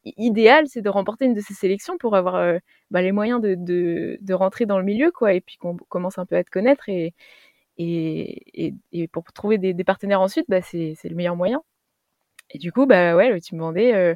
[0.06, 2.58] idéale, c'est de remporter une de ces sélections pour avoir euh,
[2.90, 6.18] bah, les moyens de, de, de, rentrer dans le milieu, quoi, et puis qu'on commence
[6.18, 7.14] un peu à te connaître et
[7.78, 11.62] et, et, pour trouver des, des partenaires ensuite, bah, c'est le meilleur moyen.
[12.52, 14.14] Et du coup, bah ouais, tu me demandais, euh,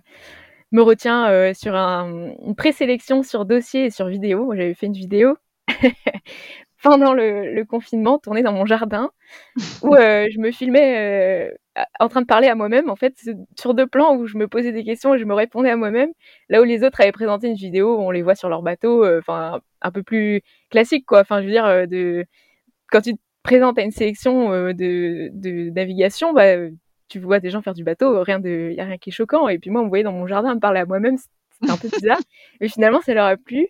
[0.72, 4.46] me retient euh, sur un, une présélection sur dossier et sur vidéo.
[4.46, 5.38] Moi, j'avais fait une vidéo
[6.84, 9.12] pendant le, le, confinement, tournée dans mon jardin,
[9.82, 11.56] où euh, je me filmais euh,
[12.00, 13.14] en train de parler à moi-même, en fait,
[13.60, 16.12] sur deux plans où je me posais des questions et je me répondais à moi-même,
[16.50, 19.04] là où les autres avaient présenté une vidéo où on les voit sur leur bateau,
[19.04, 21.22] euh, enfin, un peu plus classique, quoi.
[21.22, 22.26] Enfin, je veux dire, de
[22.92, 26.56] quand tu te présentes à une sélection de, de navigation, bah,
[27.08, 29.48] tu vois des gens faire du bateau, rien de, y a rien qui est choquant.
[29.48, 31.78] Et puis moi, on me voyait dans mon jardin me parler à moi-même, c'était un
[31.78, 32.20] peu bizarre.
[32.62, 33.68] Et finalement, ça leur a plu.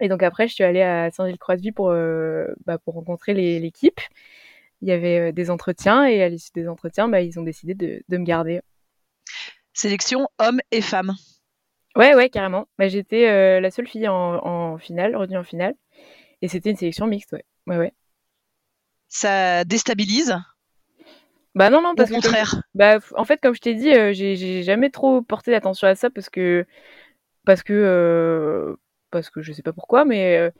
[0.00, 4.00] Et donc après, je suis allée à Saint-Gilles-Croix-de-Vie pour, euh, bah, pour rencontrer l'équipe.
[4.82, 7.74] Il y avait euh, des entretiens et à l'issue des entretiens, bah, ils ont décidé
[7.74, 8.60] de, de, me garder.
[9.72, 11.14] Sélection hommes et femmes.
[11.96, 12.66] Ouais, ouais, carrément.
[12.78, 15.74] Bah, J'étais euh, la seule fille en, en finale, retenue en finale.
[16.42, 17.44] Et c'était une sélection mixte, ouais.
[17.66, 17.92] Ouais, ouais.
[19.08, 20.34] Ça déstabilise?
[21.54, 22.62] Bah non, non, parce Au contraire.
[22.74, 26.08] bah, en fait, comme je t'ai dit, euh, j'ai jamais trop porté attention à ça
[26.08, 26.64] parce que
[27.44, 28.76] parce que euh,
[29.10, 30.52] parce que je sais pas pourquoi, mais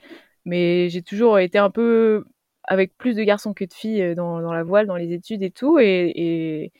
[0.45, 2.25] mais j'ai toujours été un peu
[2.71, 5.51] avec plus de garçons que de filles dans, dans la voile, dans les études et
[5.51, 6.73] tout, et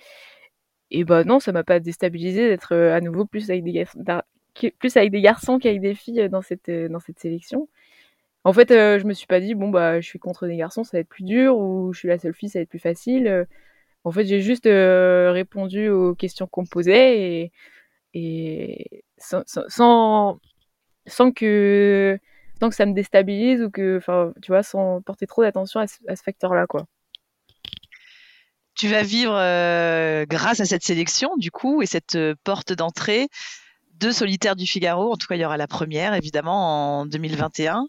[0.93, 5.81] et, bah non, ça m'a pas déstabilisé d'être à nouveau plus avec des garçons qu'avec
[5.81, 7.69] des filles dans cette dans cette sélection.
[8.45, 10.97] En fait, je me suis pas dit bon bah je suis contre des garçons, ça
[10.97, 13.47] va être plus dur ou je suis la seule fille, ça va être plus facile.
[14.05, 17.53] En fait, j'ai juste répondu aux questions qu'on me posait
[18.15, 19.45] et, sans,
[21.35, 22.19] que
[22.61, 25.87] sans que ça me déstabilise ou que enfin tu vois sans porter trop d'attention à,
[25.87, 26.87] ce facteur-là quoi
[28.75, 33.29] tu vas vivre euh, grâce à cette sélection du coup et cette euh, porte d'entrée
[34.01, 35.13] de Solitaire du Figaro.
[35.13, 37.87] En tout cas, il y aura la première évidemment en 2021.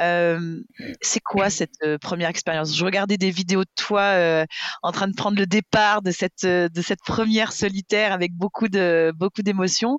[0.00, 0.60] Euh,
[1.00, 2.74] c'est quoi cette euh, première expérience?
[2.76, 4.46] Je regardais des vidéos de toi euh,
[4.82, 8.68] en train de prendre le départ de cette euh, de cette première solitaire avec beaucoup
[8.68, 9.98] de beaucoup d'émotions.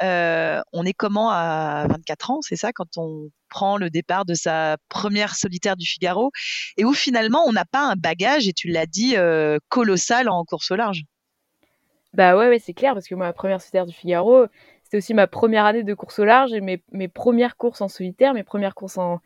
[0.00, 4.76] on est comment à 24 ans, c'est ça, quand on prend le départ de sa
[4.88, 6.30] première solitaire du Figaro?
[6.76, 9.16] Et où finalement on n'a pas un bagage et tu l'as dit
[9.68, 11.04] colossal en course au large?
[12.12, 14.46] Bah ouais, ouais c'est clair parce que moi, la première solitaire du Figaro,
[14.90, 18.34] c'était aussi ma première année de course au large et mes, premières courses en solitaire,
[18.34, 19.20] mes premières courses en,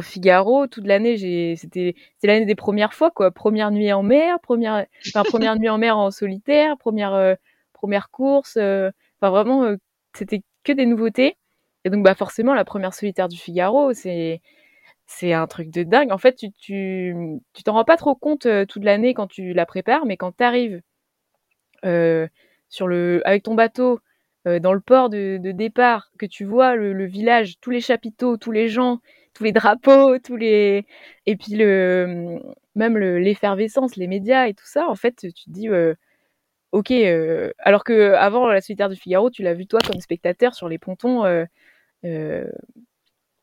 [0.00, 0.66] Figaro.
[0.66, 3.30] Toute l'année, c'était, l'année des premières fois, quoi.
[3.30, 4.86] Première nuit en mer, première,
[5.28, 7.36] première nuit en mer en solitaire, première, euh,
[8.10, 8.56] course.
[8.56, 9.76] Euh, enfin, vraiment, euh,
[10.16, 11.36] c'était que des nouveautés.
[11.84, 14.42] Et donc, bah, forcément, la première solitaire du Figaro, c'est,
[15.06, 16.10] c'est un truc de dingue.
[16.10, 17.14] En fait, tu, tu,
[17.52, 20.42] tu t'en rends pas trop compte toute l'année quand tu la prépares, mais quand tu
[20.42, 20.82] arrives
[22.68, 24.00] sur le, avec ton bateau,
[24.46, 28.52] euh, dans le port de, départ, que tu vois le, village, tous les chapiteaux, tous
[28.52, 29.00] les gens,
[29.32, 30.86] tous les drapeaux, tous les
[31.26, 32.40] et puis le
[32.74, 35.94] même l'effervescence, les médias et tout ça, en fait, tu te dis euh,
[36.72, 36.90] ok.
[36.92, 40.68] Euh, alors que avant la solitaire du Figaro, tu l'as vu toi comme spectateur sur
[40.68, 41.24] les pontons.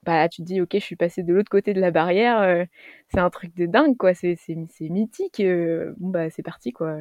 [0.04, 2.68] Bah là, tu te dis ok, je suis passé de l'autre côté de la barrière.
[3.10, 4.14] c'est un truc de dingue quoi.
[4.14, 4.38] C'est
[4.82, 5.42] mythique.
[5.42, 6.98] bon bah c'est parti quoi.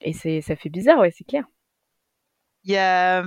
[0.00, 1.46] Et ça fait bizarre ouais, c'est clair
[2.66, 3.22] il y a,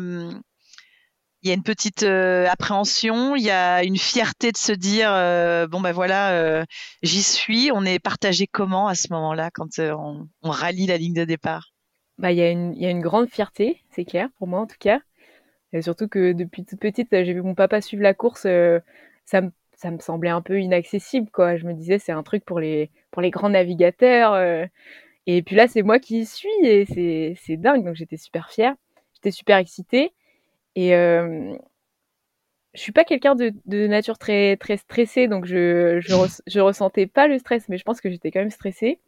[1.42, 5.10] il y a une petite euh, appréhension, il y a une fierté de se dire
[5.14, 6.66] euh, bon ben voilà, euh,
[7.02, 7.72] j'y suis.
[7.74, 11.72] On est partagé comment à ce moment-là quand on, rallie la ligne de départ?
[12.18, 15.00] Bah il y a une grande fierté, c'est clair pour moi en tout cas.
[15.72, 19.42] Et surtout que depuis toute petite, j'ai vu mon papa suivre la course, ça
[19.92, 21.56] me semblait un peu inaccessible quoi.
[21.56, 24.36] Je me disais c'est un truc pour les pour les grands navigateurs.
[25.26, 28.76] et puis là c'est moi qui y suis et c'est dingue donc j'étais super fière
[29.20, 30.14] j'étais super excitée.
[30.76, 31.56] Et euh,
[32.74, 36.14] je suis pas quelqu'un de, de, nature très très stressée, donc je je,
[36.48, 39.00] je, ressentais pas le stress, mais je pense que j'étais quand même stressée.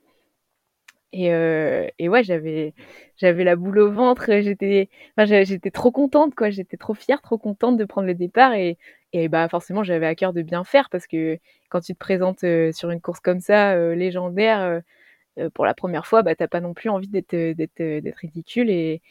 [1.14, 2.74] Et, euh, et ouais, j'avais
[3.18, 7.38] j'avais la boule au ventre, j'étais enfin, j'étais trop contente quoi, j'étais trop fière, trop
[7.38, 8.78] contente de prendre le départ et
[9.14, 11.38] et bah forcément j'avais à cœur de bien faire parce que
[11.70, 14.82] quand tu te présentes euh, sur une course comme ça euh, légendaire
[15.54, 19.02] pour la première fois, bah t'as pas non plus envie d'être d'être d'être ridicule et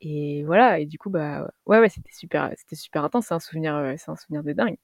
[0.00, 3.26] et voilà, et du coup, bah ouais, ouais, c'était super, c'était super intense.
[3.28, 4.76] C'est un souvenir, c'est un souvenir de dingue.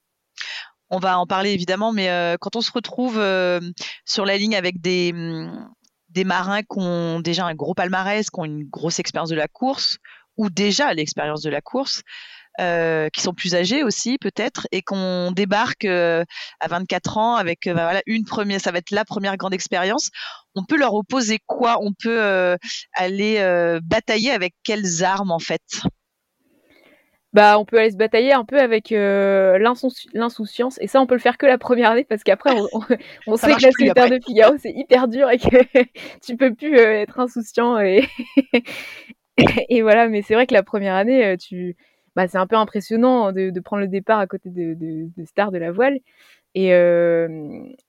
[0.89, 3.21] On va en parler évidemment, mais euh, quand on se retrouve
[4.05, 5.69] sur la ligne avec des, mmh,
[6.09, 9.47] des marins qui ont déjà un gros palmarès, qui ont une grosse expérience de la
[9.47, 9.97] course,
[10.37, 12.01] ou déjà l'expérience de la course,
[12.59, 16.23] euh, qui sont plus âgés aussi peut-être et qu'on débarque euh,
[16.59, 20.11] à 24 ans avec bah, une première ça va être la première grande expérience
[20.55, 21.77] on peut leur opposer quoi?
[21.81, 22.55] On peut euh,
[22.93, 23.37] aller
[23.83, 25.61] batailler avec quelles armes en fait?
[27.33, 30.77] Bah, on peut aller se batailler un peu avec euh, l'insouciance.
[30.81, 32.81] Et ça on peut le faire que la première année parce qu'après on, on,
[33.27, 35.57] on sait que la solitaire de Figaro c'est hyper dur et que
[36.23, 38.07] tu peux plus euh, être insouciant et
[39.69, 40.09] et voilà.
[40.09, 41.75] Mais c'est vrai que la première année tu
[42.15, 45.25] bah, c'est un peu impressionnant de, de, prendre le départ à côté de, de, de
[45.25, 45.97] stars de la voile.
[46.55, 46.69] Et,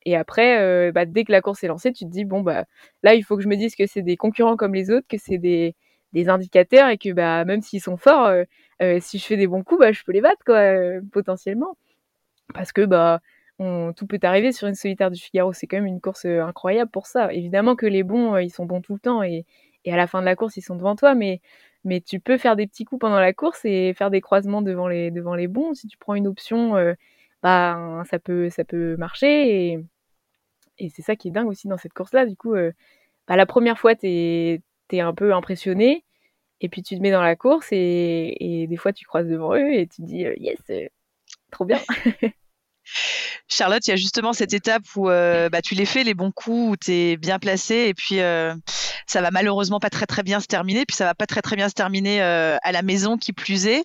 [0.07, 2.65] et après, bah, dès que la course est lancée, tu te dis bon bah
[3.03, 5.19] là il faut que je me dise que c'est des concurrents comme les autres, que
[5.19, 5.75] c'est des,
[6.13, 8.31] des indicateurs et que bah même s'ils sont forts,
[9.01, 10.61] si je fais des bons coups, bah je peux les battre quoi
[11.13, 11.77] potentiellement.
[12.55, 13.21] Parce que bah
[13.59, 17.07] tout peut arriver sur une solitaire du Figaro, c'est quand même une course incroyable pour
[17.07, 17.33] ça.
[17.33, 19.45] Évidemment que les bons ils sont bons tout le temps et,
[19.85, 21.41] et à la fin de la course ils sont devant toi, mais
[21.85, 24.89] mais tu peux faire des petits coups pendant la course et faire des croisements devant
[24.89, 25.75] les devant les bons.
[25.75, 26.77] Si tu prends une option,
[27.45, 29.79] bah ça peut ça peut marcher
[30.79, 32.27] et, c'est ça qui est dingue aussi dans cette course-là.
[32.27, 32.73] Du coup, euh,
[33.29, 36.05] bah, la première fois t'es es un peu impressionné
[36.61, 39.75] et puis tu te mets dans la course et, des fois tu croises devant eux
[39.75, 40.89] et tu te dis euh, yes, euh,
[41.53, 41.81] trop bien.
[43.49, 46.73] Charlotte, il y a justement cette étape où bah, tu les fais les bons coups,
[46.73, 50.85] où tu es bien placé, et puis ça va malheureusement pas très bien se terminer,
[50.87, 53.85] puis ça va pas très très bien se terminer à la maison qui plus est.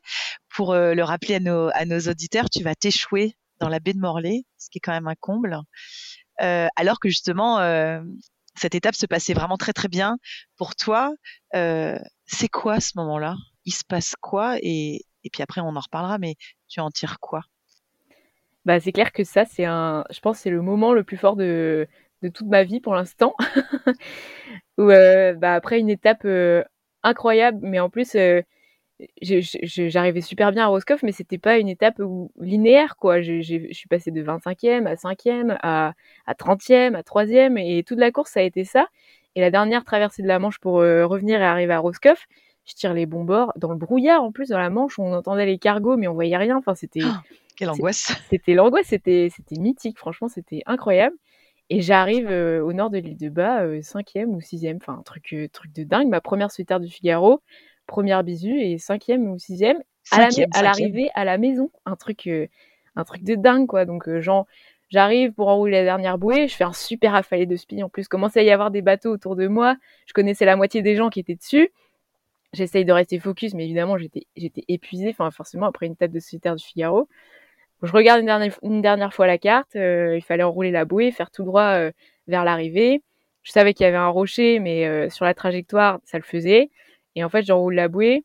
[0.50, 4.70] Pour le rappeler à nos auditeurs, tu vas t'échouer dans la baie de Morlaix, ce
[4.70, 5.58] qui est quand même un comble,
[6.42, 7.60] euh, alors que justement
[8.56, 10.18] cette étape se passait vraiment très très bien
[10.58, 11.14] pour toi.
[11.54, 13.36] c'est quoi ce moment-là?
[13.66, 14.58] Il se passe quoi?
[14.62, 16.36] Et, et puis après on en reparlera, mais
[16.68, 17.42] tu en tires quoi?
[18.66, 21.36] Bah, c'est clair que ça, c'est un je pense c'est le moment le plus fort
[21.36, 21.88] de
[22.22, 23.36] de toute ma vie pour l'instant.
[24.78, 26.64] Où, euh, bah, après une étape, euh,
[27.04, 28.42] incroyable, mais en plus, euh,
[29.22, 32.02] j'arrivais super bien à Roscoff, mais c'était pas une étape
[32.40, 33.22] linéaire, quoi.
[33.22, 35.94] Je suis passée de 25e à 5e à
[36.26, 38.88] à 30e, à 3e et toute la course, ça a été ça
[39.36, 42.28] et la dernière traversée de la Manche pour, revenir et arriver à Roscoff,
[42.66, 45.46] je tire les bons bords dans le brouillard en plus dans la Manche, on entendait
[45.46, 47.36] les cargos mais on voyait rien, enfin c'était oh!
[47.60, 48.14] Quelle angoisse.
[48.30, 51.16] C'était l'angoisse, c'était c'était mythique, franchement, c'était incroyable.
[51.70, 55.04] Et j'arrive euh, au nord de l'île de Bas, euh, cinquième ou sixième, enfin un
[55.04, 56.08] truc, euh, truc de dingue.
[56.08, 57.42] Ma première solitaire du Figaro,
[57.90, 62.30] première bisu et cinquième ou sixième à l'arrivée à la maison, un truc,
[62.96, 63.86] un truc de dingue quoi.
[63.86, 64.46] Donc genre
[64.90, 67.84] j'arrive pour enrouler la dernière bouée, je fais un super affalé de spi.
[67.84, 69.76] En plus, commençait à y avoir des bateaux autour de moi.
[70.06, 71.72] Je connaissais la moitié des gens qui étaient dessus.
[72.54, 75.10] J'essaye de rester focus, mais évidemment j'étais épuisée.
[75.10, 77.08] Enfin forcément après une tête de solitaire du Figaro.
[77.82, 78.22] Je regarde
[78.62, 81.92] une dernière, fois la carte, euh, il fallait enrouler la bouée, faire tout droit euh,
[82.28, 83.04] vers l'arrivée.
[83.44, 86.70] Je savais qu'il y avait un rocher, mais euh, sur la trajectoire, ça le faisait.
[87.20, 88.24] Et en fait, j'enroule la bouée.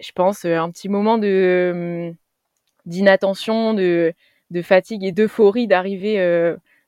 [0.00, 2.12] Je pense un petit moment de
[2.86, 4.14] d'inattention, de,
[4.50, 6.16] de fatigue et d'euphorie d'arriver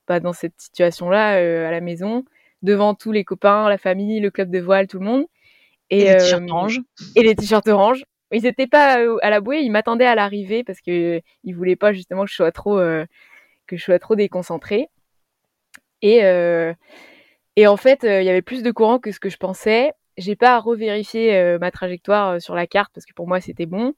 [0.09, 2.25] bah, dans cette situation-là à la maison,
[2.63, 5.27] devant tous les copains, la famille, le club de voile, tout le monde.
[5.91, 6.81] Et, et les t-shirts orange.
[7.17, 10.65] Et les t-shirts orange ils étaient pas euh, à la bouée, ils m'attendaient à l'arrivée
[10.65, 13.05] parce que ils voulaient pas justement que je sois trop euh,
[13.67, 14.89] que je sois trop déconcentrée.
[16.03, 16.73] Et euh,
[17.57, 19.93] et en fait, il y avait plus de courant que ce que je pensais.
[20.21, 23.95] J'ai pas à revérifier ma trajectoire sur la carte parce que pour moi c'était bon.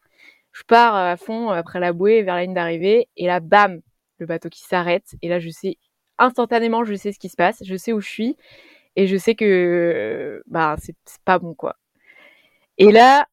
[0.52, 3.80] Je pars à fond après la bouée vers la ligne d'arrivée et là bam,
[4.18, 5.78] le bateau qui s'arrête et là je sais
[6.18, 8.36] instantanément, je sais ce qui se passe, je sais où je suis
[8.96, 11.76] et je sais que bah c'est pas bon quoi.
[12.78, 13.26] Et là,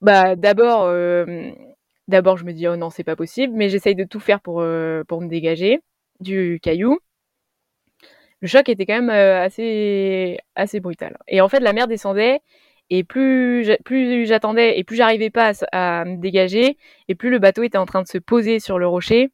[0.00, 1.50] bah d'abord, euh,
[2.08, 4.60] d'abord je me dis oh non c'est pas possible, mais j'essaye de tout faire pour
[4.60, 5.80] euh, pour me dégager
[6.20, 6.98] du caillou.
[8.44, 11.16] Le choc était quand même euh, assez assez brutal.
[11.28, 12.40] Et en fait la mer descendait
[12.90, 13.64] et plus
[14.26, 16.76] j'attendais et plus j'arrivais pas à, me dégager
[17.08, 19.30] et plus le bateau était en train de se poser sur le rocher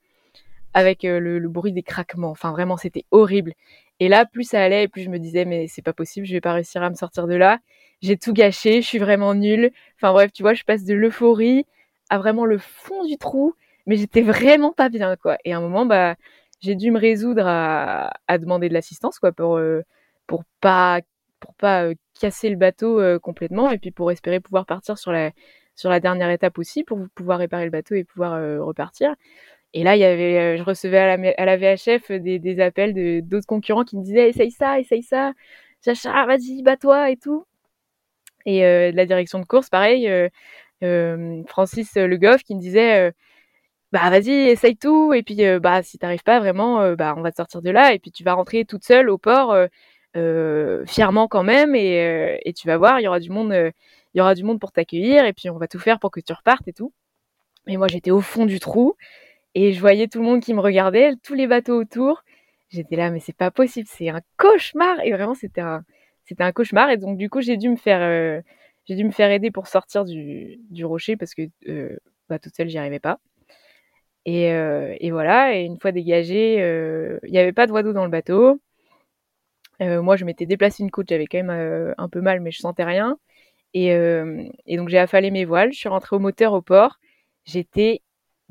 [0.74, 2.30] avec le, bruit des craquements.
[2.30, 3.54] Enfin vraiment c'était horrible.
[3.98, 6.40] Et là plus ça allait plus je me disais mais c'est pas possible, je vais
[6.40, 7.58] pas réussir à me sortir de là
[8.02, 9.72] j'ai tout gâché, je suis vraiment nulle.
[9.96, 11.66] Enfin bref, tu vois, je passe de l'euphorie
[12.10, 13.54] à vraiment le fond du trou,
[13.86, 15.36] mais j'étais vraiment pas bien, quoi.
[15.44, 16.14] Et à un moment, bah,
[16.60, 19.82] j'ai dû me résoudre à, demander de l'assistance, pour euh,
[20.26, 21.00] pour pas
[21.40, 25.12] pour pas euh, casser le bateau euh, complètement, et puis pour espérer pouvoir partir sur
[25.12, 25.30] la
[25.76, 28.32] sur la dernière étape aussi, pour pouvoir réparer le bateau et pouvoir
[28.64, 29.14] repartir.
[29.72, 33.84] Et là, il y avait, je recevais à la, VHF des, appels de d'autres concurrents
[33.84, 35.32] qui me disaient essaye ça, essaye ça,
[35.84, 37.46] Chacha, vas-y, bats-toi et tout.
[38.46, 40.28] Et euh, de la direction de course, pareil, euh,
[40.82, 43.12] euh, Francis Le Goff qui me disait
[43.92, 45.12] bah vas-y essaye tout.
[45.12, 47.92] Et puis bah si t'arrives pas vraiment bah on va te sortir de là.
[47.94, 49.56] Et puis tu vas rentrer toute seule au port
[50.86, 51.74] fièrement quand même.
[51.74, 53.52] Et, et, tu vas voir il y aura du monde
[54.14, 55.24] il y aura du monde pour t'accueillir.
[55.24, 56.92] Et puis on va tout faire pour que tu repartes et tout.
[57.66, 58.96] Et moi j'étais au fond du trou.
[59.54, 62.24] Et je voyais tout le monde qui me regardait tous les bateaux autour.
[62.70, 63.88] J'étais là mais c'est pas possible.
[63.90, 65.00] C'est un cauchemar.
[65.04, 65.84] Et vraiment c'était un
[66.24, 66.90] c'était un cauchemar.
[66.90, 68.40] Et donc du coup j'ai dû me faire euh,
[68.86, 71.96] j'ai dû me faire aider pour sortir du, du rocher parce que euh,
[72.28, 73.18] bah, toute seule j'y arrivais pas
[74.26, 76.54] et, euh, et, voilà et une fois dégagé
[77.24, 78.60] il n'y avait pas de d'eau dans le bateau.
[79.80, 82.84] Moi je m'étais déplacé une côte j'avais quand même un peu mal mais je sentais
[82.84, 83.18] rien.
[83.74, 83.94] Et,
[84.76, 86.98] donc j'ai affalé mes voiles je suis rentrée au moteur au port.
[87.44, 88.02] J'étais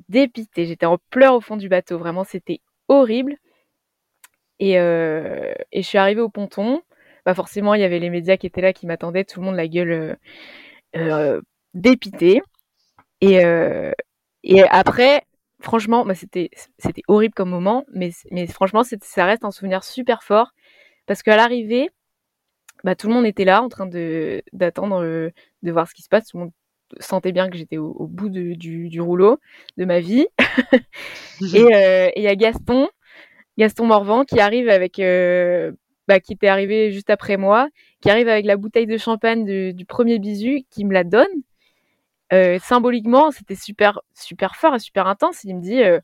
[0.10, 3.38] dépitée j'étais en pleurs au fond du bateau vraiment c'était horrible.
[4.60, 6.82] Et, je suis arrivée au ponton.
[7.36, 9.68] Forcément, il y avait les médias qui étaient là, qui m'attendaient, tout le monde la
[9.68, 10.16] gueule euh,
[10.96, 11.42] euh
[11.74, 12.42] dépitée.
[13.24, 13.92] Euh,
[14.44, 15.24] et après,
[15.62, 20.24] franchement, bah, c'était c'était horrible comme moment, mais, mais franchement, ça reste un souvenir super
[20.24, 20.54] fort
[21.06, 21.90] parce qu'à l'arrivée,
[22.84, 25.32] bah, tout le monde était là en train de d'attendre euh,
[25.64, 26.28] de voir ce qui se passe.
[26.28, 26.54] Tout le monde
[27.00, 29.40] sentait bien que j'étais au, bout du, du, rouleau
[29.78, 30.28] de ma vie.
[31.54, 32.90] et il y a Gaston,
[33.58, 35.00] Gaston Morvan qui arrive avec
[36.10, 37.70] bah, qui était arrivé juste après moi,
[38.02, 41.28] qui arrive avec la bouteille de champagne du, premier bisu, qui me la donne.
[42.34, 45.44] Euh, symboliquement, c'était super, super fort et super intense.
[45.44, 46.00] Il me dit, euh,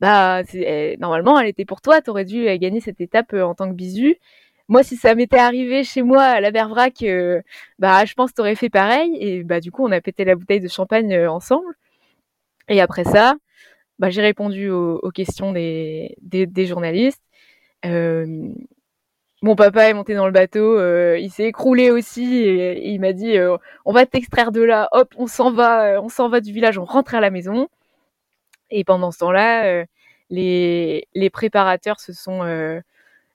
[0.00, 3.68] bah, eh, normalement, elle était pour toi, t'aurais dû gagner cette étape euh, en tant
[3.68, 4.16] que bisu.
[4.68, 7.04] Moi, si ça m'était arrivé chez moi à la Vervrac,
[7.78, 9.16] bah, je pense t'aurais fait pareil.
[9.20, 11.74] Et bah, du coup, on a pété la bouteille de champagne ensemble.
[12.68, 13.36] Et après ça,
[13.98, 17.22] bah, j'ai répondu aux, questions des, des, des journalistes.
[19.42, 23.12] Mon papa est monté dans le bateau, euh, il s'est écroulé aussi et, il m'a
[23.12, 26.40] dit euh, on va t'extraire de là, hop, on s'en va, euh, on s'en va
[26.40, 27.68] du village, on rentre à la maison.
[28.70, 29.84] Et pendant ce temps-là,
[30.30, 32.42] les, les préparateurs se sont,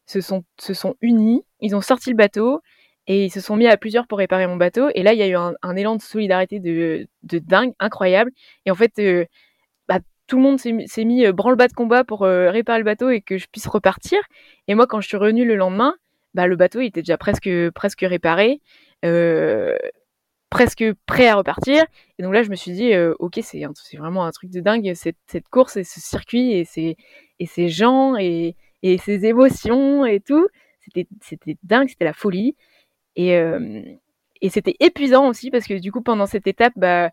[0.06, 2.62] se sont se sont unis, ils ont sorti le bateau
[3.08, 4.90] et ils se sont mis à plusieurs pour réparer mon bateau.
[4.96, 8.32] Et là, il y a eu un, élan de solidarité de, de, dingue, incroyable.
[8.66, 9.00] Et en fait,
[10.32, 13.38] tout le monde s'est mis euh, branle-bas de combat pour réparer le bateau et que
[13.38, 14.18] je puisse repartir.
[14.70, 15.96] Et moi, quand je suis revenue le lendemain,
[16.34, 18.62] bah, le bateau était déjà presque, presque réparé,
[19.04, 19.78] euh,
[20.50, 21.84] presque prêt à repartir.
[22.18, 23.66] Et donc là, je me suis dit, euh, ok, c'est
[23.98, 28.56] vraiment un truc de dingue, cette, cette, course et ce circuit et ces, gens et,
[28.82, 30.48] ces émotions et tout.
[30.80, 32.56] C'était dingue, c'était la folie.
[33.18, 33.82] Et, euh,
[34.42, 37.12] et c'était épuisant aussi parce que du coup, pendant cette étape, bah,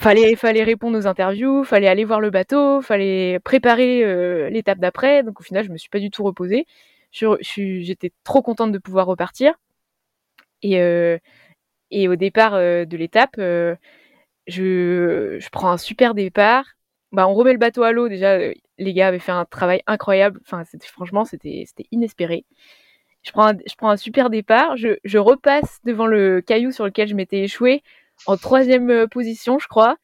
[0.00, 5.22] fallait, fallait répondre aux interviews, fallait aller voir le bateau, fallait préparer euh, l'étape d'après.
[5.22, 6.66] Donc au final, je me suis pas du tout reposée
[7.10, 9.54] j'étais trop contente de pouvoir repartir.
[10.62, 11.18] Et, euh,
[11.92, 13.36] au départ euh, de l'étape,
[14.46, 16.64] je, prends un super départ.
[17.12, 18.08] Bah, on remet le bateau à l'eau.
[18.08, 18.38] Déjà,
[18.78, 20.40] les gars avaient fait un travail incroyable.
[20.44, 22.44] Franchement, c'était inespéré.
[23.22, 24.76] Je prends, un, super départ.
[24.76, 27.82] Je, je repasse devant le caillou sur lequel je m'étais échoué
[28.26, 29.96] en troisième position, je crois.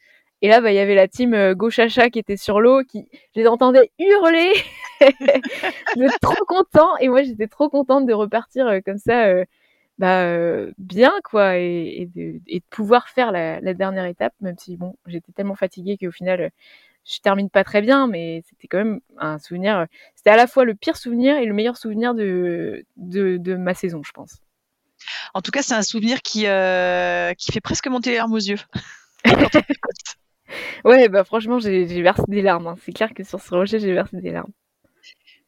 [0.44, 3.08] Et là, bah, il y avait la team euh, Gochacha qui était sur l'eau, qui,
[3.34, 4.52] je les entendais hurler.
[6.20, 6.98] trop content.
[6.98, 9.46] Et moi, j'étais trop contente de repartir euh, comme ça, euh,
[9.96, 15.54] bah, bien, quoi, et, de, pouvoir faire la, dernière étape, même si, bon, j'étais tellement
[15.54, 16.50] fatiguée qu'au final,
[17.06, 19.86] je termine pas très bien, mais c'était quand même un souvenir.
[20.14, 24.02] C'était à la fois le pire souvenir et le meilleur souvenir de, de, ma saison,
[24.02, 24.42] je pense.
[25.34, 28.58] En tout cas, c'est un souvenir qui, qui fait presque monter les larmes aux yeux.
[30.84, 32.66] Ouais, bah franchement, j'ai versé des larmes.
[32.66, 32.76] Hein.
[32.84, 34.52] C'est clair que sur ce rocher, j'ai versé des larmes.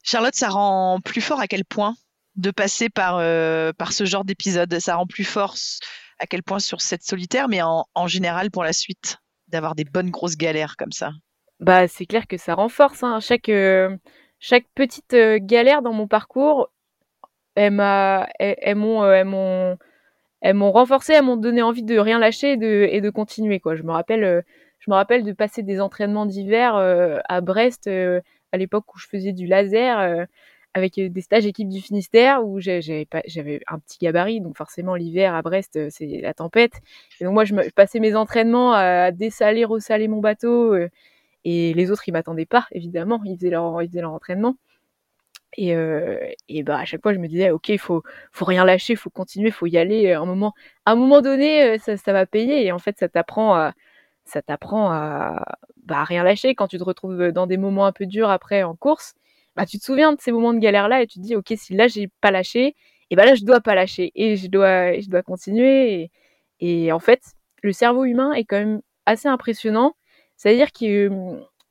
[0.03, 1.95] Charlotte, ça rend plus fort à quel point
[2.37, 4.79] de passer par, euh, par ce genre d'épisode?
[4.79, 5.57] Ça rend plus fort
[6.19, 10.11] à quel point sur cette solitaire, mais en, général pour la suite, d'avoir des bonnes
[10.11, 11.11] grosses galères comme ça?
[11.61, 13.03] Bah, c'est clair que ça renforce.
[13.03, 13.21] Hein.
[13.21, 13.97] Chaque, euh,
[14.39, 16.69] chaque petite euh, galère dans mon parcours,
[17.57, 18.27] elles m'ont
[20.43, 23.59] elles m'ont renforcé, elles m'ont donné envie de rien lâcher et de, continuer.
[23.59, 23.75] Quoi.
[23.75, 24.45] Je me rappelle
[24.87, 28.21] je me rappelle de passer des entraînements d'hiver euh, à Brest euh,
[28.53, 30.25] à l'époque où je faisais du laser euh,
[30.75, 35.43] avec des stages équipe du Finistère où j'avais un petit gabarit, donc forcément l'hiver à
[35.43, 36.75] Brest c'est la tempête.
[37.21, 40.77] Et donc moi je, me, passais mes entraînements à dessaler, ressaler mon bateau
[41.45, 44.57] et les autres ils m'attendaient pas évidemment, ils leur, ils faisaient leur entraînement.
[45.57, 45.75] Et,
[46.49, 48.03] et bah à chaque fois je me disais ok il faut
[48.33, 50.13] faut rien lâcher, faut continuer, faut y aller.
[50.13, 50.53] À un moment
[50.85, 53.73] à un moment donné ça, ça va payer et en fait ça t'apprend à
[54.25, 58.07] ça t'apprend à, bah, rien lâcher quand tu te retrouves dans des moments un peu
[58.07, 59.15] durs après en course.
[59.57, 61.55] Bah, tu te souviens de ces moments de galère là et tu te dis ok
[61.57, 62.77] si là j'ai pas lâché
[63.11, 66.11] et bah là je dois pas lâcher et je dois je dois continuer
[66.61, 67.23] et, en fait
[67.63, 69.95] le cerveau humain est quand même assez impressionnant
[70.37, 71.11] c'est à dire qu'il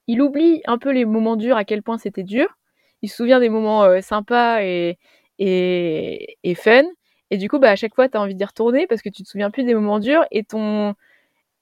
[0.08, 2.58] il oublie un peu les moments durs à quel point c'était dur
[3.06, 4.98] il se souvient des moments euh, sympas et,
[5.40, 6.84] et, fun
[7.32, 9.24] et du coup bah à chaque fois tu as envie d'y retourner parce que tu
[9.24, 10.96] te souviens plus des moments durs et ton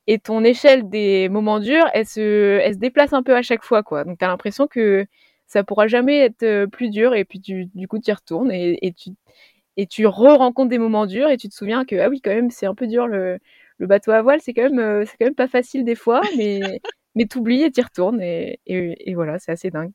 [0.07, 3.63] et ton échelle des moments durs, elle se, elle se déplace un peu à chaque
[3.63, 4.03] fois, quoi.
[4.03, 5.05] Donc, tu as l'impression que
[5.47, 8.51] ça pourra jamais être euh, plus dur, et puis tu, du coup, tu y retournes,
[8.51, 9.11] et, tu,
[9.77, 12.51] et tu re-rencontres des moments durs, et tu te souviens que, ah oui, quand même,
[12.51, 13.39] c'est un peu dur, le,
[13.77, 16.21] le bateau à voile, c'est quand même, euh, c'est quand même pas facile des fois,
[16.37, 16.61] mais,
[17.15, 19.91] mais t'oublies et t'y retournes, et, et, et voilà, c'est assez dingue.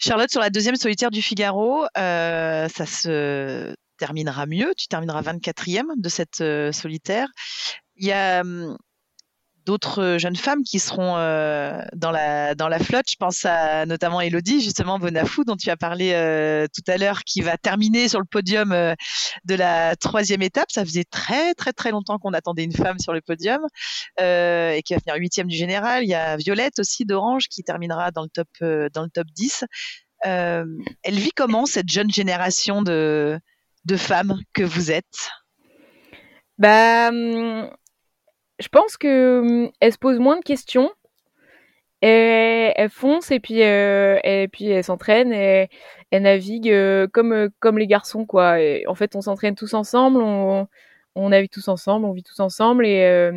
[0.00, 4.72] Charlotte, sur la deuxième solitaire du Figaro, euh, ça se terminera mieux.
[4.78, 7.28] Tu termineras 24e de cette euh, solitaire.
[7.96, 8.78] Il y a hum,
[9.70, 13.08] d'autres jeunes femmes qui seront euh, dans, la, dans la flotte.
[13.08, 17.22] Je pense à notamment Elodie, justement, Bonafou, dont tu as parlé euh, tout à l'heure,
[17.22, 18.96] qui va terminer sur le podium euh,
[19.44, 20.72] de la troisième étape.
[20.72, 23.60] Ça faisait très, très, très longtemps qu'on attendait une femme sur le podium
[24.18, 26.02] et qui va finir huitième du général.
[26.02, 29.64] Il y a Violette aussi d'Orange qui terminera dans le top, dans le top 10.
[30.24, 30.66] elle
[31.06, 33.38] vit comment cette jeune génération de,
[33.84, 35.30] de femmes que vous êtes?
[36.58, 37.70] Bah, hum,
[38.60, 40.90] je pense que hum, elles se posent moins de questions.
[42.02, 45.68] Et elles foncent et puis euh, et puis elles s'entraînent et
[46.10, 48.56] elles naviguent euh, comme euh, comme les garçons quoi.
[48.86, 50.66] En fait, on s'entraîne tous ensemble, on,
[51.14, 53.30] on navigue tous ensemble, on vit tous ensemble et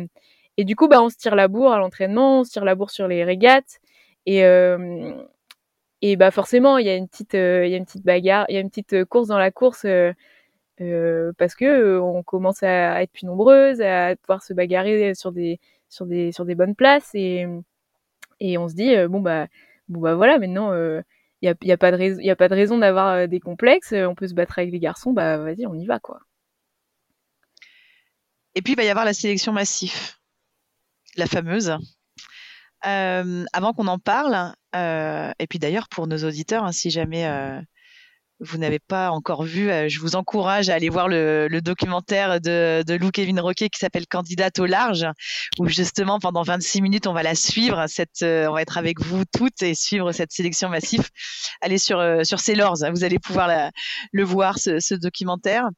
[0.56, 2.74] et du coup bah on se tire la bourre à l'entraînement, on se tire la
[2.74, 3.80] bourre sur les régates
[4.26, 4.40] et
[6.02, 8.54] et bah forcément il y a une petite il y a une petite bagarre, il
[8.54, 9.84] y a une petite course dans la course
[10.80, 15.32] euh, parce que euh, on commence à, être plus nombreuses, à pouvoir se bagarrer sur
[15.32, 17.46] des sur des sur des bonnes places et
[18.40, 19.46] et on se dit euh, bon bah
[19.88, 21.04] bon bah voilà maintenant il
[21.42, 23.38] il y a, y a, pas de raison, y a pas de raison d'avoir des
[23.38, 23.92] complexes.
[23.92, 26.20] On peut se battre avec les garçons, bah vas-y, on y va quoi.
[28.54, 30.14] Et puis il va y avoir la sélection massive,
[31.16, 31.76] la fameuse.
[32.82, 37.26] avant qu'on en parle, et puis d'ailleurs pour nos auditeurs, hein, si jamais
[38.40, 42.82] vous n'avez pas encore vu, euh, je vous encourage à aller voir le, documentaire de,
[42.86, 45.06] de Lou Kevin Roquet qui s'appelle Candidate au large,
[45.58, 49.00] où justement pendant 26 minutes on va la suivre, cette, euh, on va être avec
[49.00, 51.08] vous toutes et suivre cette sélection massive.
[51.60, 53.70] Allez sur euh, sur Sailors, hein, vous allez pouvoir
[54.12, 55.68] le voir ce, ce documentaire.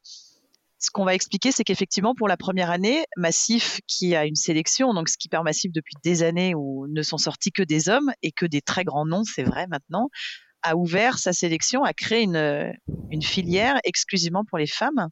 [0.79, 4.93] Ce qu'on va expliquer, c'est qu'effectivement, pour la première année, Massif, qui a une sélection,
[4.93, 8.45] donc Skipper Massif depuis des années où ne sont sortis que des hommes et que
[8.45, 10.09] des très grands noms, c'est vrai maintenant,
[10.63, 12.73] a ouvert sa sélection, a créé une,
[13.11, 15.09] une filière exclusivement pour les femmes.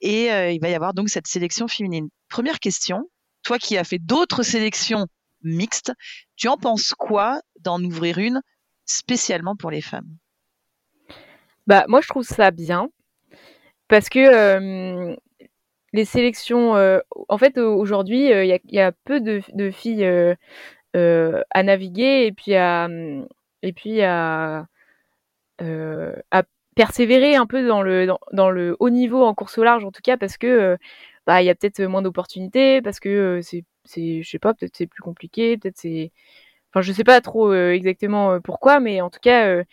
[0.00, 2.08] Et euh, il va y avoir donc cette sélection féminine.
[2.28, 3.10] Première question,
[3.42, 5.06] toi qui as fait d'autres sélections
[5.42, 5.92] mixtes,
[6.36, 8.40] tu en penses quoi d'en ouvrir une
[8.86, 10.08] spécialement pour les femmes?
[11.66, 12.88] Bah moi je trouve ça bien
[13.88, 15.14] parce que euh,
[15.92, 20.36] les sélections, euh, en fait aujourd'hui il y, a peu de, de filles
[20.94, 22.88] à naviguer et puis à,
[23.62, 24.66] et puis à,
[25.62, 26.44] euh, à
[26.74, 30.02] persévérer un peu dans le, dans, le haut niveau en course au large, en tout
[30.02, 30.76] cas, parce que euh,
[31.26, 34.54] bah, il y a peut-être moins d'opportunités, parce que euh, c'est, c'est, je sais pas,
[34.54, 36.12] peut-être c'est plus compliqué, peut-être c'est.
[36.72, 39.64] Enfin, je sais pas trop exactement pourquoi, mais en tout cas,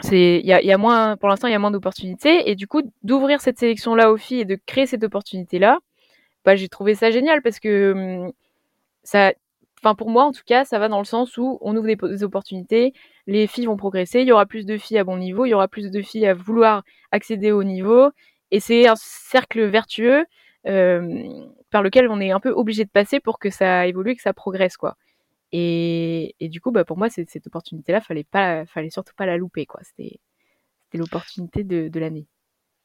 [0.00, 2.54] c'est il y a, y a, moins pour l'instant il y a moins d'opportunités et
[2.54, 5.78] du coup d'ouvrir cette sélection là aux filles et de créer cette opportunité là
[6.44, 7.92] bah j'ai trouvé ça génial parce que
[8.26, 8.32] hum,
[9.04, 9.32] ça
[9.82, 12.24] Enfin, pour moi, en tout cas, ça va dans le sens où on ouvre des,
[12.24, 12.94] opportunités,
[13.26, 15.54] les filles vont progresser, il y aura plus de filles à bon niveau, il y
[15.54, 18.10] aura plus de filles à vouloir accéder au niveau,
[18.50, 20.24] et c'est un cercle vertueux
[20.66, 24.22] euh, par lequel on est un peu obligé de passer pour que ça évolue, que
[24.22, 24.96] ça progresse, quoi.
[25.52, 29.66] Et, du coup, bah, pour moi, cette opportunité-là, fallait pas, fallait surtout pas la louper,
[29.66, 29.80] quoi.
[29.82, 30.20] C'était,
[30.94, 32.26] l'opportunité de, de l'année.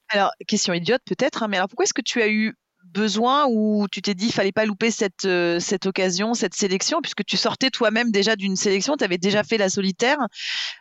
[0.10, 2.56] Alors, question idiote peut-être, hein, mais alors pourquoi est-ce que tu as eu
[2.86, 7.24] besoin ou tu t'es dit fallait pas louper cette, euh, cette occasion, cette sélection, puisque
[7.26, 10.18] tu sortais toi-même déjà d'une sélection, tu avais déjà fait la solitaire.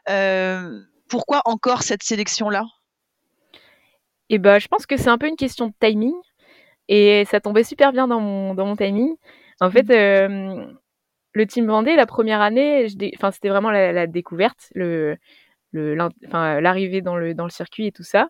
[0.08, 2.64] Euh, pourquoi encore cette sélection-là?
[4.28, 6.14] Eh ben, je pense que c'est un peu une question de timing
[6.88, 9.14] et ça tombait super bien dans mon, dans mon timing.
[9.60, 9.92] En fait, mmh.
[9.92, 10.66] euh,
[11.32, 12.86] le Team Vendée, la première année,
[13.16, 15.16] enfin, c'était vraiment la, découverte, le,
[15.72, 18.28] l'arrivée dans le, dans le circuit et tout ça.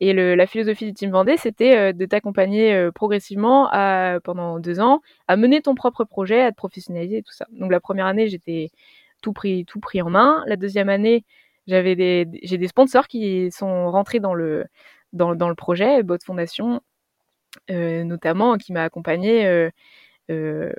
[0.00, 3.68] Et la philosophie du Team Vendée, c'était euh, de t'accompagner euh, progressivement
[4.24, 7.46] pendant deux ans à mener ton propre projet, à te professionnaliser et tout ça.
[7.52, 8.70] Donc la première année, j'étais
[9.22, 10.42] tout pris, tout pris en main.
[10.46, 11.24] La deuxième année,
[11.66, 14.66] j'avais des, j'ai des sponsors qui sont rentrés dans le,
[15.12, 16.80] dans, dans le projet, Bot Fondation
[17.70, 19.70] euh, notamment, qui m'a accompagné
[20.30, 20.72] euh,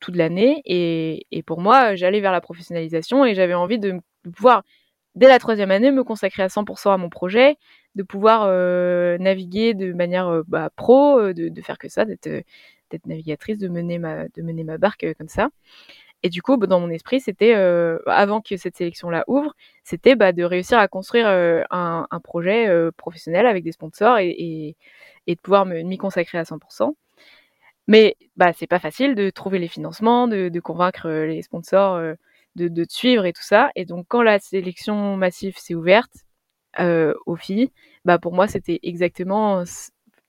[0.00, 0.62] toute l'année.
[0.64, 3.94] Et, pour moi, j'allais vers la professionnalisation et j'avais envie de
[4.34, 4.62] pouvoir
[5.16, 7.56] dès la troisième année, me consacrer à 100% à mon projet,
[7.96, 12.44] de pouvoir euh, naviguer de manière euh, bah, pro, euh, de, faire que ça, d'être
[13.06, 15.48] navigatrice, de mener ma, barque comme ça.
[16.22, 17.54] Et du coup, bah, dans mon esprit, c'était,
[18.06, 23.64] avant que cette sélection-là ouvre, c'était bah, de réussir à construire un, projet professionnel avec
[23.64, 24.76] des sponsors et,
[25.26, 26.94] de pouvoir m'y consacrer à 100%.
[27.88, 32.16] Mais bah, c'est pas facile de trouver les financements, de convaincre les sponsors
[32.56, 33.70] de, te suivre et tout ça.
[33.76, 36.12] Et donc, quand la sélection massive s'est ouverte
[36.80, 37.70] euh, aux filles,
[38.04, 39.64] bah, pour moi, c'était exactement,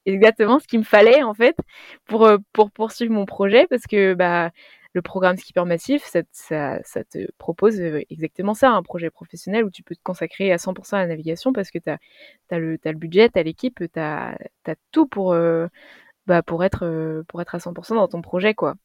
[0.05, 1.57] exactement ce qu'il me fallait, en fait,
[2.05, 4.51] pour, euh, pour poursuivre mon projet, parce que bah,
[4.93, 9.71] le programme Skipper Massif, ça, ça, te propose euh, exactement ça, un projet professionnel où
[9.71, 11.99] tu peux te consacrer à 100% à la navigation parce que tu as,
[12.51, 14.37] as, le budget, tu as l'équipe, tu as,
[14.91, 15.35] tout pour,
[16.27, 18.53] bah, pour, être, pour être à 100% dans ton projet.
[18.53, 18.75] quoi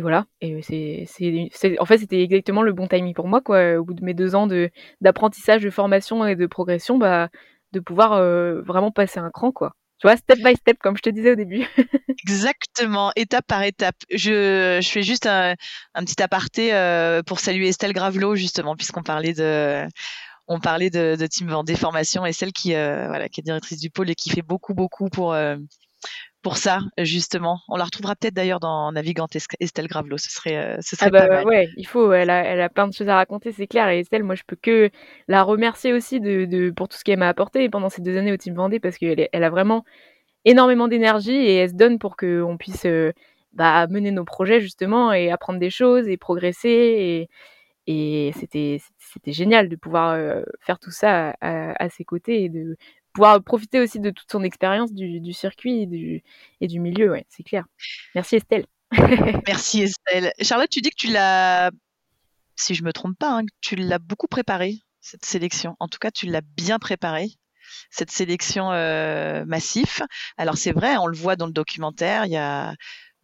[0.00, 0.24] et voilà.
[0.40, 3.74] Et c'est, en fait, c'était exactement le bon timing pour moi, quoi.
[3.74, 4.70] Au bout de mes deux ans de,
[5.02, 7.28] d'apprentissage, de formation et de progression, bah,
[7.72, 9.74] de pouvoir euh, vraiment passer un cran, quoi.
[9.98, 11.66] Tu vois, step by step, comme je te disais au début.
[12.26, 13.96] Exactement, étape par étape.
[14.10, 15.54] Je, je fais juste un,
[15.94, 19.86] un petit aparté euh, pour saluer Estelle Gravelot, justement, puisqu'on parlait de,
[20.48, 23.90] on parlait de, Team Vendée Formation et celle qui, euh, voilà, qui est directrice du
[23.90, 25.36] pôle et qui fait beaucoup, beaucoup pour,
[26.42, 27.60] pour ça, justement.
[27.68, 30.18] On la retrouvera peut-être d'ailleurs dans Navigante Estelle Gravelot.
[30.18, 31.46] Ce serait, euh, ce serait ah bah, pas mal.
[31.46, 32.12] Ouais, il faut.
[32.12, 33.88] Elle a, elle a plein de choses à raconter, c'est clair.
[33.88, 34.90] Et Estelle, moi, je peux que
[35.28, 38.32] la remercier aussi de, de pour tout ce qu'elle m'a apporté pendant ces deux années
[38.32, 39.84] au Team Vendée parce qu'elle elle a vraiment
[40.44, 43.12] énormément d'énergie et elle se donne pour qu'on puisse euh,
[43.52, 47.28] bah, mener nos projets justement et apprendre des choses et progresser et,
[47.86, 52.48] et c'était c'était génial de pouvoir euh, faire tout ça à, à, ses côtés et
[52.48, 52.76] de
[53.12, 55.82] pouvoir profiter aussi de toute son expérience du, circuit
[56.60, 57.64] et du, milieu, ouais, c'est clair.
[58.14, 58.66] Merci Estelle.
[59.46, 60.32] Merci Estelle.
[60.40, 61.70] Charlotte, tu dis que tu l'as
[62.60, 65.76] si je me trompe pas, hein, tu l'as beaucoup préparée, cette sélection.
[65.80, 67.30] En tout cas, tu l'as bien préparée,
[67.90, 70.02] cette sélection euh, massif.
[70.36, 72.74] Alors c'est vrai, on le voit dans le documentaire, il y a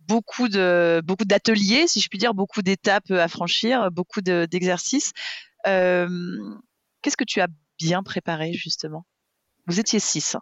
[0.01, 5.13] beaucoup de beaucoup d'ateliers, si je puis dire, beaucoup d'étapes à franchir, beaucoup d'exercices.
[5.67, 6.09] Euh,
[7.03, 9.05] Qu'est-ce que tu as bien préparé justement?
[9.67, 10.37] Vous étiez six.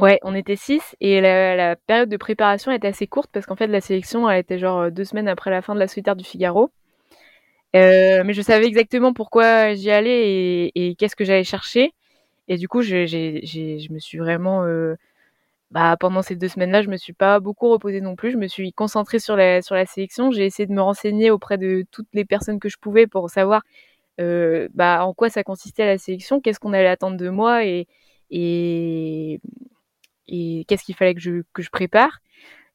[0.00, 3.66] Ouais, on était six et la, période de préparation était assez courte parce qu'en fait
[3.66, 6.70] la sélection elle était genre deux semaines après la fin de la solitaire du Figaro.
[7.74, 11.92] Euh, mais je savais exactement pourquoi j'y allais et, qu'est-ce que j'allais chercher.
[12.48, 14.94] Et du coup, je, me suis vraiment, euh,
[15.70, 18.30] bah, pendant ces deux semaines-là, je me suis pas beaucoup reposée non plus.
[18.30, 20.30] Je me suis concentrée sur la, sur la sélection.
[20.30, 23.62] J'ai essayé de me renseigner auprès de toutes les personnes que je pouvais pour savoir
[24.20, 27.86] euh, bah, en quoi ça consistait la sélection, qu'est-ce qu'on allait attendre de moi et,
[28.30, 29.40] et,
[30.28, 32.20] et qu'est-ce qu'il fallait que je, que je prépare.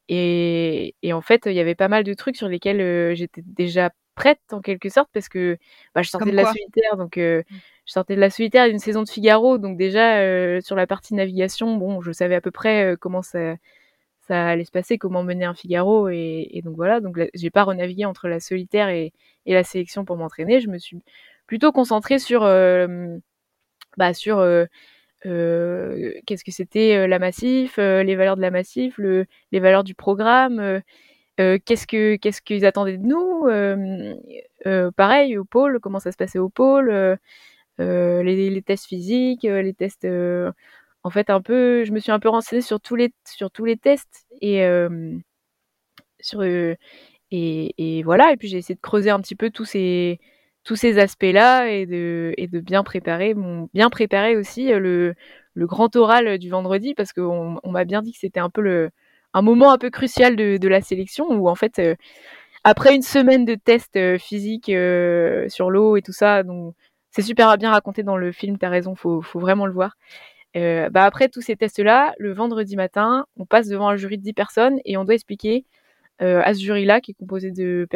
[0.09, 3.43] Et, et, en fait, il y avait pas mal de trucs sur lesquels euh, j'étais
[3.45, 5.57] déjà prête en quelque sorte parce que
[5.95, 7.55] bah, je sortais de la solitaire, donc euh, mmh.
[7.85, 11.13] je sortais de la solitaire d'une saison de Figaro, donc déjà euh, sur la partie
[11.13, 13.55] navigation, bon, je savais à peu près comment ça,
[14.27, 17.63] ça allait se passer, comment mener un Figaro, et, et donc voilà, donc j'ai pas
[17.63, 19.13] renavigué entre la solitaire et,
[19.45, 21.01] et la sélection pour m'entraîner, je me suis
[21.47, 22.41] plutôt concentrée sur
[23.97, 24.45] bah, sur
[25.23, 29.83] qu'est-ce que c'était euh, la Massif, euh, les valeurs de la Massif, le, les valeurs
[29.83, 30.81] du programme,
[31.37, 33.45] qu'est-ce que qu'est-ce qu'ils attendaient de nous,
[34.95, 37.17] pareil au pôle, comment ça se passait au pôle,
[37.79, 40.07] les, tests physiques, les tests
[41.03, 43.65] en fait un peu je me suis un peu renseignée sur tous les sur tous
[43.65, 44.63] les tests et
[46.19, 46.43] sur
[47.31, 50.19] et, voilà et puis j'ai essayé de creuser un petit peu tous ces
[50.63, 53.33] tous ces aspects-là et de, bien préparer,
[53.73, 55.13] bien préparer aussi euh,
[55.55, 58.89] le, grand oral du vendredi parce qu'on on, m'a bien dit que c'était un peu
[59.35, 61.95] moment un peu crucial de, la sélection où en fait, euh,
[62.63, 66.43] après une semaine de tests euh, physiques euh, sur l'eau et tout ça,
[67.09, 69.97] c'est super bien raconté dans le film, t'as raison, faut, faut vraiment le voir.
[70.57, 74.23] Euh, bah après tous ces tests-là, le vendredi matin, on passe devant un jury de
[74.23, 75.65] 10 personnes et on doit expliquer
[76.19, 77.87] à ce jury-là qui est composé de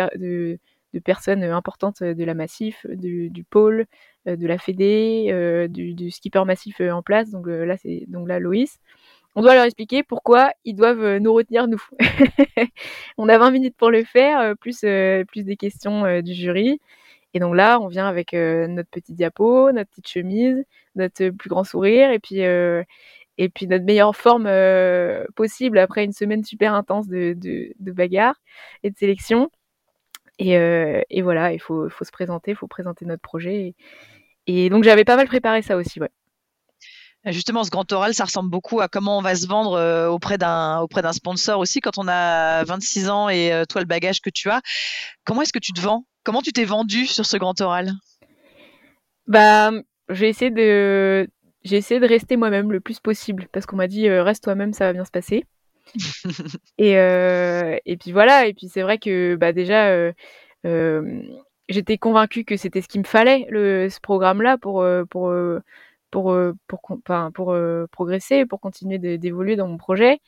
[0.95, 3.85] de personnes importantes de la Massif, du, du pôle,
[4.27, 7.29] euh, de la Fédé, euh, du, skipper massif euh, en place.
[7.29, 8.79] Donc là, c'est donc là Loïs.
[9.35, 11.83] On doit leur expliquer pourquoi ils doivent nous retenir nous.
[13.17, 14.85] on a 20 minutes pour le faire, plus
[15.27, 16.79] plus des questions du jury.
[17.33, 20.63] Et donc là, on vient avec notre petit diapo, notre petite chemise,
[20.95, 24.49] notre plus grand sourire, et puis et puis notre meilleure forme
[25.35, 28.35] possible après une semaine super intense de, de, de bagarre
[28.83, 29.51] et de sélection.
[30.39, 33.73] Et, euh, et voilà, il faut, faut, se présenter, il faut présenter notre projet.
[34.47, 36.11] Et, donc j'avais pas mal préparé ça aussi, ouais.
[37.27, 40.37] Justement, ce grand oral, ça ressemble beaucoup à comment on va se vendre euh, auprès
[40.37, 44.21] d'un auprès d'un sponsor aussi quand on a 26 ans et euh, toi le bagage
[44.21, 44.61] que tu as.
[45.23, 46.05] Comment est-ce que tu te vends?
[46.23, 47.93] Comment tu t'es vendu sur ce grand oral?
[49.25, 49.71] Bah,
[50.09, 51.27] j'ai essayé de
[51.63, 54.85] j'ai essayé de rester moi-même le plus possible parce qu'on m'a dit reste toi-même, ça
[54.85, 55.45] va bien se passer
[56.77, 60.13] et, euh, et puis voilà, et puis c'est vrai que bah, déjà, euh,
[60.65, 61.21] euh,
[61.69, 65.33] j'étais convaincue que c'était ce qu'il me fallait, le, ce programme-là, pour, pour,
[66.11, 66.97] pour, pour,
[67.33, 67.57] pour,
[67.91, 70.19] progresser, pour continuer d'évoluer dans mon projet.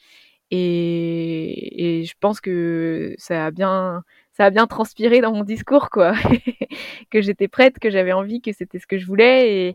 [0.51, 4.03] Et, et, je pense que ça a bien
[4.37, 6.13] ça a bien transpiré dans mon discours quoi.
[7.09, 9.73] Que j'étais prête que j'avais envie que c'était ce que je voulais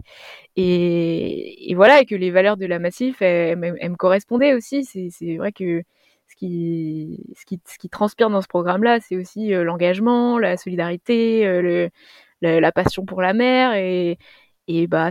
[0.56, 4.84] et, voilà et que les valeurs de la Massif elles, me correspondaient aussi.
[4.84, 5.82] C'est vrai que
[6.28, 11.88] ce qui, transpire dans ce programme là c'est aussi euh, l'engagement la solidarité euh,
[12.40, 14.16] la, passion pour la mer et,
[14.86, 15.10] bah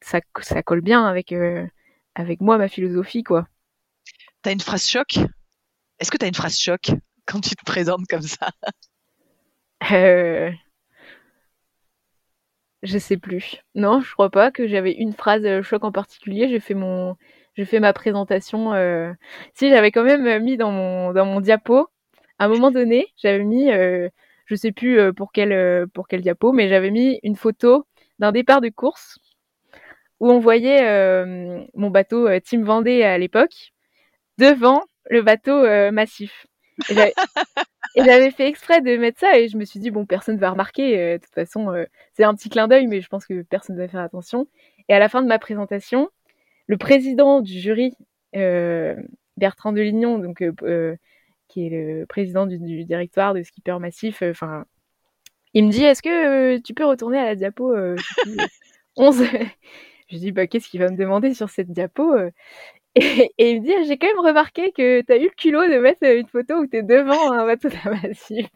[0.00, 1.66] ça colle bien avec euh,
[2.14, 3.46] avec moi ma philosophie quoi.
[4.42, 5.18] T'as une phrase choc?
[5.98, 6.90] Est-ce que t'as une phrase choc?
[7.28, 8.50] Quand tu te présentes comme ça?
[9.92, 10.50] Euh...
[12.82, 13.56] Je sais plus.
[13.74, 16.48] Non, je crois pas que j'avais une phrase euh, choc en particulier.
[16.48, 17.16] J'ai fait mon,
[17.56, 18.72] j'ai fait ma présentation.
[18.72, 19.12] Euh...
[19.54, 21.88] Si j'avais quand même mis dans mon dans mon diapo,
[22.38, 24.08] à un moment donné, j'avais mis, euh,
[24.46, 27.86] je sais plus euh, pour quel euh, pour quel diapo, mais j'avais mis une photo
[28.18, 29.18] d'un départ de course
[30.20, 30.82] où on voyait
[31.74, 33.72] mon bateau Team Vendée à l'époque
[34.38, 36.46] devant le bateau euh, massif.
[37.94, 40.50] Et j'avais fait exprès de mettre ça et je me suis dit, bon, personne va
[40.50, 40.98] remarquer.
[40.98, 43.76] Euh, de toute façon, euh, c'est un petit clin d'œil, mais je pense que personne
[43.76, 44.46] ne va faire attention.
[44.88, 46.08] Et à la fin de ma présentation,
[46.66, 47.94] le président du jury,
[48.36, 48.94] euh,
[49.36, 50.44] Bertrand Delignon, donc,
[51.48, 54.64] qui est le président du, du directoire de Skipper Massif, enfin,
[55.54, 57.74] il me dit, est-ce que tu peux retourner à la diapo
[58.96, 59.24] 11
[60.10, 62.14] Je dis, bah, qu'est-ce qu'il va me demander sur cette diapo
[62.98, 65.66] et, et, il me dit, j'ai quand même remarqué que tu as eu le culot
[65.66, 68.46] de mettre une photo où tu es devant un bateau massif.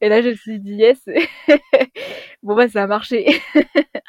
[0.00, 1.00] Et là, je me suis dit yes.
[2.42, 3.40] bon bah ça a marché.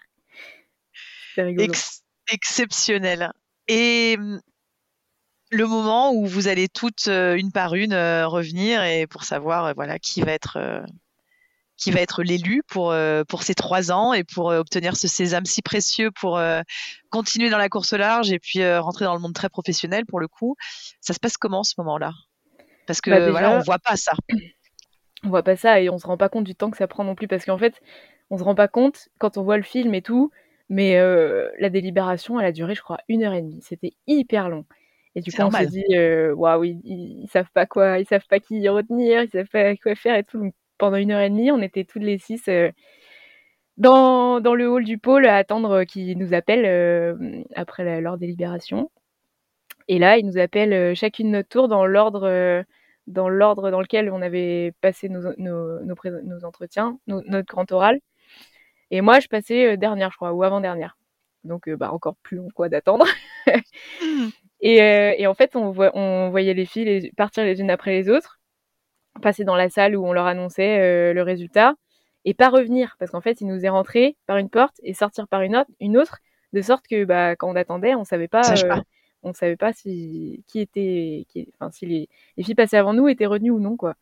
[2.31, 3.31] exceptionnel.
[3.67, 4.39] Et mmh,
[5.51, 10.21] le moment où vous allez toutes une par une revenir et pour savoir voilà qui
[10.21, 10.83] va être
[11.77, 12.93] qui va être l'élu pour
[13.27, 16.39] pour ces trois ans et pour obtenir ce sésame si précieux pour
[17.09, 20.27] continuer dans la course large et puis rentrer dans le monde très professionnel pour le
[20.27, 20.55] coup.
[21.01, 22.11] Ça se passe comment ce moment-là?
[22.87, 24.13] Parce que bah, voilà, on voit pas ça.
[25.23, 27.03] On voit pas ça et on se rend pas compte du temps que ça prend
[27.03, 27.73] non plus parce qu'en fait,
[28.29, 30.31] on se rend pas compte quand on voit le film et tout,
[30.69, 30.99] mais
[31.59, 33.61] la délibération, elle a duré, je crois, une heure et demie.
[33.61, 34.65] C'était hyper long.
[35.15, 35.83] Et du coup, on s'est dit,
[36.35, 39.95] waouh, ils, ils, savent pas quoi, ils savent pas qui retenir, ils savent pas quoi
[39.95, 40.39] faire et tout.
[40.39, 42.49] Donc, pendant une heure et demie, on était toutes les six
[43.77, 48.89] dans, dans, le hall du pôle à attendre qu'ils nous appellent après leur délibération.
[49.87, 52.65] Et là, ils nous appellent chacune notre tour dans l'ordre
[53.07, 57.99] dans l'ordre dans lequel on avait passé nos, nos, nos, entretiens, notre grand oral.
[58.91, 60.97] Et moi, je passais dernière, je crois, ou avant-dernière.
[61.43, 63.05] Donc, bah, encore plus long quoi d'attendre.
[64.63, 68.36] Euh, et, en fait, on, on voyait les filles partir les unes après les autres,
[69.19, 71.75] passer dans la salle où on leur annonçait euh, le résultat,
[72.25, 75.27] et pas revenir, parce qu'en fait, ils nous est rentrés par une porte et sortir
[75.27, 76.19] par une autre, une autre
[76.53, 78.81] de sorte que bah, quand on attendait, on savait pas, euh,
[79.23, 81.25] on savait pas si qui était,
[81.59, 83.95] enfin si les, les, filles passées avant nous étaient retenues ou non quoi.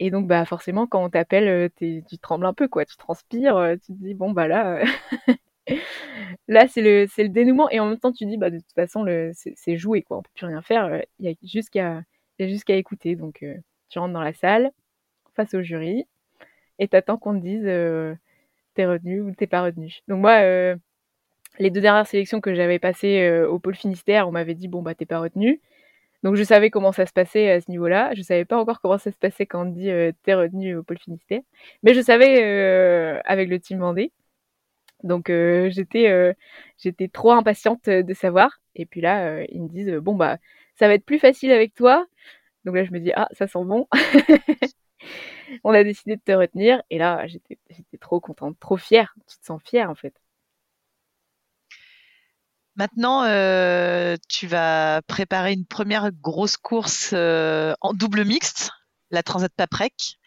[0.00, 3.92] Et donc bah forcément quand on t'appelle, tu trembles un peu quoi, tu transpires, tu
[3.92, 4.82] te dis bon bah là
[6.48, 7.70] là, c'est le, c'est le dénouement.
[7.70, 10.18] Et en même temps, tu dis, bah, de toute façon, le, c'est, joué, quoi.
[10.18, 11.02] On peut plus rien faire.
[11.18, 12.02] Il y a juste qu'à,
[12.38, 13.16] juste qu'à écouter.
[13.16, 13.54] Donc, euh,
[13.88, 14.70] tu rentres dans la salle,
[15.34, 16.06] face au jury,
[16.78, 18.14] et t'attends qu'on te dise, euh,
[18.74, 20.00] t'es retenu ou t'es pas retenu.
[20.08, 20.76] Donc, moi, euh,
[21.58, 24.94] les deux dernières sélections que j'avais passées au pôle Finistère, on m'avait dit, bon, bah,
[24.94, 25.60] t'es pas retenu.
[26.22, 28.12] Donc, je savais comment ça se passait à ce niveau-là.
[28.14, 29.90] Je savais pas encore comment ça se passait quand on dit,
[30.24, 31.40] t'es retenu au pôle Finistère.
[31.82, 34.12] Mais je savais, avec le team Vendée.
[35.02, 36.32] Donc euh, j'étais euh,
[36.78, 38.60] j'étais trop impatiente de savoir.
[38.74, 40.38] Et puis là, euh, ils me disent bon bah
[40.76, 42.06] ça va être plus facile avec toi.
[42.66, 43.88] Donc là, je me dis ah ça sent bon.
[45.64, 46.82] On a décidé de te retenir.
[46.90, 47.58] Et là, j'étais
[48.00, 49.14] trop contente, trop fière.
[49.28, 50.14] Tu te sens fière en fait.
[52.74, 53.22] Maintenant,
[54.28, 58.72] tu vas préparer une première grosse course en double mixte
[59.10, 60.18] la Transat Paprec,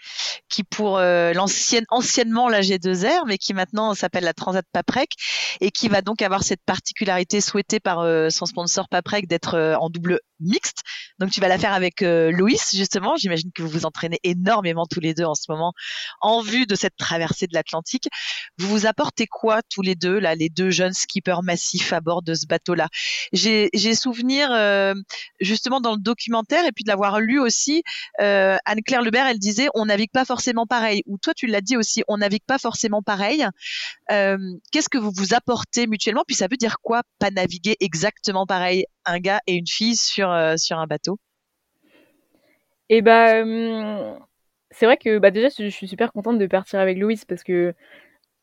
[0.50, 5.10] qui pour euh, l'ancienne, anciennement la G2R, mais qui maintenant s'appelle la Transat Paprec,
[5.62, 9.76] et qui va donc avoir cette particularité souhaitée par euh, son sponsor Paprec d'être euh,
[9.76, 10.84] en double mixte.
[11.20, 13.18] Donc tu vas la faire avec Louis, justement.
[13.18, 15.74] J'imagine que vous vous entraînez énormément tous les deux en ce moment
[16.22, 18.08] en vue de cette traversée de l'Atlantique.
[18.58, 22.22] Vous vous apportez quoi tous les deux, là, les deux jeunes skippers massifs à bord
[22.22, 22.88] de ce bateau-là?
[23.34, 24.50] J'ai souvenir,
[25.42, 27.84] justement, dans le documentaire, et puis de l'avoir lu aussi,
[28.70, 31.02] Anne-Claire Lebert, elle disait on navigue pas forcément pareil.
[31.08, 33.44] Ou toi, tu l'as dit aussi, on navigue pas forcément pareil.
[34.12, 34.38] Euh,
[34.72, 36.24] qu'est-ce que vous vous apportez mutuellement?
[36.28, 40.32] Puis ça veut dire quoi Pas naviguer exactement pareil, un gars et une fille sur
[40.32, 41.18] euh, sur un bateau?
[42.90, 44.20] Eh ben,
[44.72, 47.74] c'est vrai que bah, déjà, je suis super contente de partir avec Louise parce que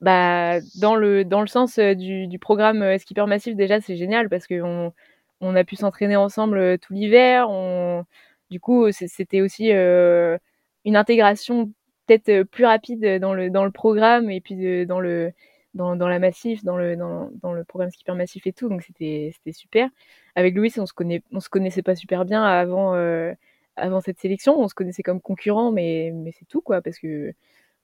[0.01, 4.49] bah, dans le dans le sens euh, du, programme Skipper Massif, déjà, c'est génial parce
[4.49, 4.93] qu'on
[5.41, 7.49] on a pu s'entraîner ensemble tout l'hiver.
[7.49, 8.05] On
[8.51, 10.39] du coup, c'était aussi euh,
[10.85, 11.73] une intégration
[12.07, 15.33] peut-être euh, plus rapide dans le, dans le programme et puis dans, le,
[15.75, 18.69] dans, dans la massif, dans le, dans, dans le programme Skipper Massif et tout.
[18.69, 19.89] Donc c'était super.
[20.37, 23.33] Avec Louis, on se, se connaissait pas super bien avant, euh,
[23.77, 24.59] avant cette sélection.
[24.61, 27.33] On se connaissait comme concurrents, mais, mais c'est tout, quoi, parce que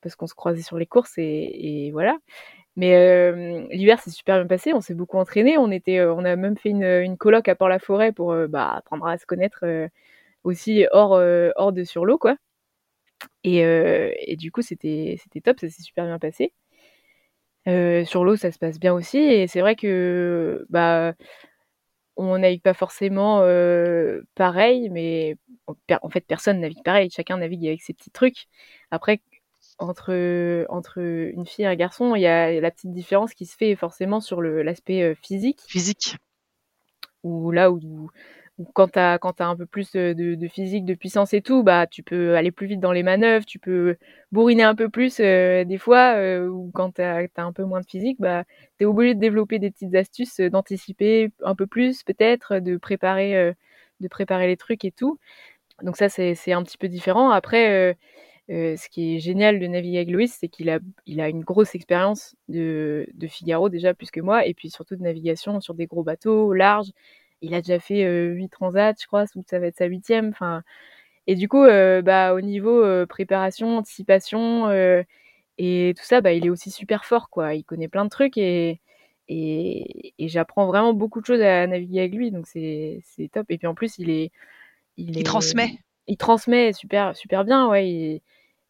[0.01, 2.17] parce qu'on se croisait sur les courses et, voilà.
[2.75, 6.35] Mais euh, l'hiver s'est super bien passé, on s'est beaucoup entraîné, on était, on a
[6.35, 9.65] même fait une, une colloque à Port-la-Forêt pour bah, apprendre à se connaître
[10.45, 12.37] aussi hors, euh, hors de sur l'eau, quoi.
[13.45, 16.53] Et, euh, et, du coup, c'était top, ça s'est super bien passé.
[17.69, 19.19] Euh, sur l'eau, ça se passe bien aussi.
[19.19, 21.15] Et c'est vrai que bah,
[22.17, 23.41] on navigue pas forcément
[24.35, 25.37] pareil, mais
[26.03, 27.11] en fait, personne navigue pareil.
[27.11, 28.47] Chacun navigue avec ses petits trucs.
[28.91, 29.21] Après,
[29.79, 33.57] entre, entre une fille et un garçon, il y a la petite différence qui se
[33.57, 35.61] fait forcément sur l'aspect physique.
[35.69, 36.17] Physique.
[37.23, 38.11] Ou là où
[38.75, 42.03] quand tu as, as un peu plus de, physique, de puissance et tout, bah, tu
[42.03, 43.97] peux aller plus vite dans les manœuvres, tu peux
[44.33, 47.81] bourriner un peu plus euh, des fois, euh, ou quand tu as, un peu moins
[47.81, 48.45] de physique, bah,
[48.79, 52.77] tu es obligé de développer des petites astuces, euh, d'anticiper un peu plus peut-être, de
[52.77, 53.55] préparer,
[54.01, 55.19] de préparer les trucs et tout.
[55.83, 57.31] Donc ça, c'est un petit peu différent.
[57.31, 57.97] Après,
[58.49, 61.75] ce qui est génial de naviguer avec Louis, c'est qu'il a, il a une grosse
[61.75, 65.87] expérience de, de Figaro déjà plus que moi, et puis surtout de navigation sur des
[65.87, 66.93] gros bateaux larges
[67.43, 70.31] il a déjà fait huit transats, je crois, ça va être sa huitième.
[70.31, 70.63] Enfin,
[71.27, 74.71] Et du coup, bah, au niveau préparation, anticipation
[75.59, 77.55] et tout ça, bah, il est aussi super fort, quoi.
[77.55, 78.81] Il connaît plein de trucs et,
[79.29, 83.47] et, j'apprends vraiment beaucoup de choses à naviguer avec lui, donc c'est top.
[83.51, 84.33] Et puis en plus, il est.
[84.97, 85.79] Il, transmet.
[86.07, 88.23] Il transmet super, super bien, ouais.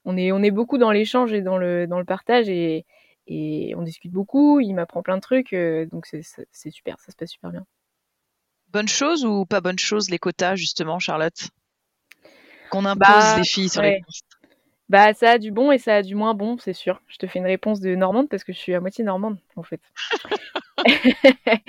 [0.04, 2.86] on, est, on est beaucoup dans l'échange et dans le, dans le partage et,
[3.26, 4.60] et on discute beaucoup.
[4.60, 5.54] Il m'apprend plein de trucs,
[5.90, 7.66] donc c'est super, ça se passe super bien.
[8.72, 11.48] Bonne chose ou pas bonne chose les quotas, justement, Charlotte?
[12.70, 14.26] Qu'on impose bah, les filles sur les postes
[14.92, 17.00] bah, ça a du bon et ça a du moins bon, c'est sûr.
[17.06, 19.62] Je te fais une réponse de normande parce que je suis à moitié normande, en
[19.62, 19.80] fait.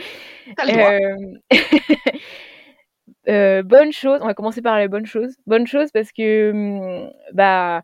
[0.68, 1.34] euh...
[3.30, 5.38] euh, bonne chose, on va commencer par les bonnes choses.
[5.48, 7.84] Bonne chose parce que, hum, bah,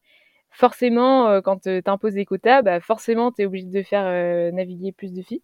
[0.52, 4.52] forcément, euh, quand tu imposes des quotas, bah, forcément, tu es obligé de faire euh,
[4.52, 5.44] naviguer plus de filles.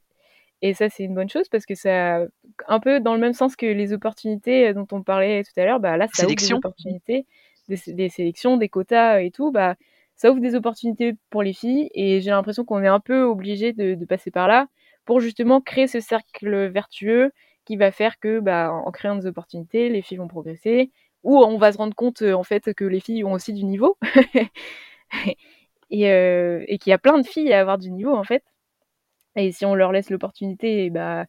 [0.65, 2.21] Et ça, c'est une bonne chose parce que ça,
[2.67, 5.79] un peu dans le même sens que les opportunités dont on parlait tout à l'heure,
[5.79, 7.27] bah là, ça ouvre des opportunités
[7.67, 9.75] des, sélections, des quotas et tout, bah,
[10.15, 13.73] ça ouvre des opportunités pour les filles et j'ai l'impression qu'on est un peu obligé
[13.73, 14.65] de, passer par là
[15.05, 17.31] pour justement créer ce cercle vertueux
[17.63, 20.89] qui va faire que, bah, en créant des opportunités, les filles vont progresser
[21.21, 23.99] ou on va se rendre compte en fait que les filles ont aussi du niveau
[25.91, 28.41] et, euh, et qu'il y a plein de filles à avoir du niveau en fait.
[29.35, 31.25] Et si on leur laisse l'opportunité, et bah,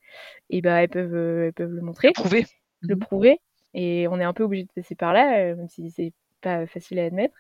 [0.51, 2.47] et bah, elles peuvent, elles peuvent le montrer, le prouver,
[2.83, 3.41] le mmh prouver.
[3.75, 6.67] Et on est un peu obligé de passer par là, euh, même si c'est pas
[6.67, 7.35] facile à admettre.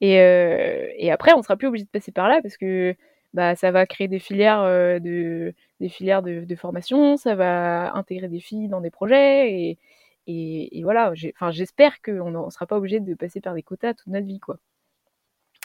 [0.00, 2.94] Et, euh, et après, on sera plus obligé de passer par là parce que
[3.34, 7.94] bah, ça va créer des filières, euh, de, des filières de, de, formation, ça va
[7.94, 9.52] intégrer des filles dans des projets.
[9.52, 9.78] Et,
[10.26, 14.08] et, et voilà, j'espère qu'on ne sera pas obligé de passer par des quotas toute
[14.08, 14.40] notre vie.
[14.40, 14.58] quoi.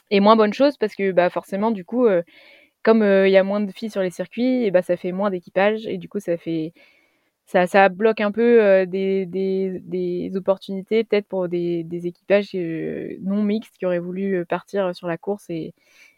[0.10, 2.22] Et moins bonne chose parce que bah, forcément, du coup, euh,
[2.84, 5.88] comme il y a moins de filles sur les circuits, bah, ça fait moins d'équipage
[5.88, 6.74] et du coup, ça fait
[7.46, 13.44] ça, ça bloque un peu euh, des, des, opportunités peut-être pour des, équipages euh, non
[13.44, 15.74] mixtes qui auraient voulu euh, partir sur la course et,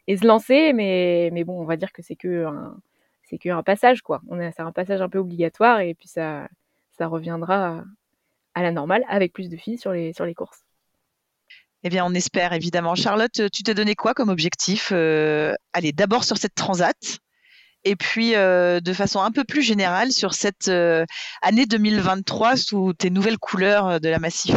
[0.07, 2.77] se lancer, mais, mais bon, on va dire que c'est que un,
[3.23, 4.21] c'est que un passage quoi.
[4.55, 6.47] C'est un passage un peu obligatoire et puis ça,
[6.91, 7.83] ça reviendra
[8.53, 10.64] à la normale avec plus de filles sur les, sur les courses.
[11.85, 12.95] Eh bien, on espère évidemment.
[12.95, 17.21] Charlotte, tu t'es donné quoi comme objectif Allez, d'abord sur cette transat,
[17.85, 21.05] et puis euh, de façon un peu plus générale sur cette euh,
[21.41, 24.55] année 2023 sous tes nouvelles couleurs euh, de la Massif?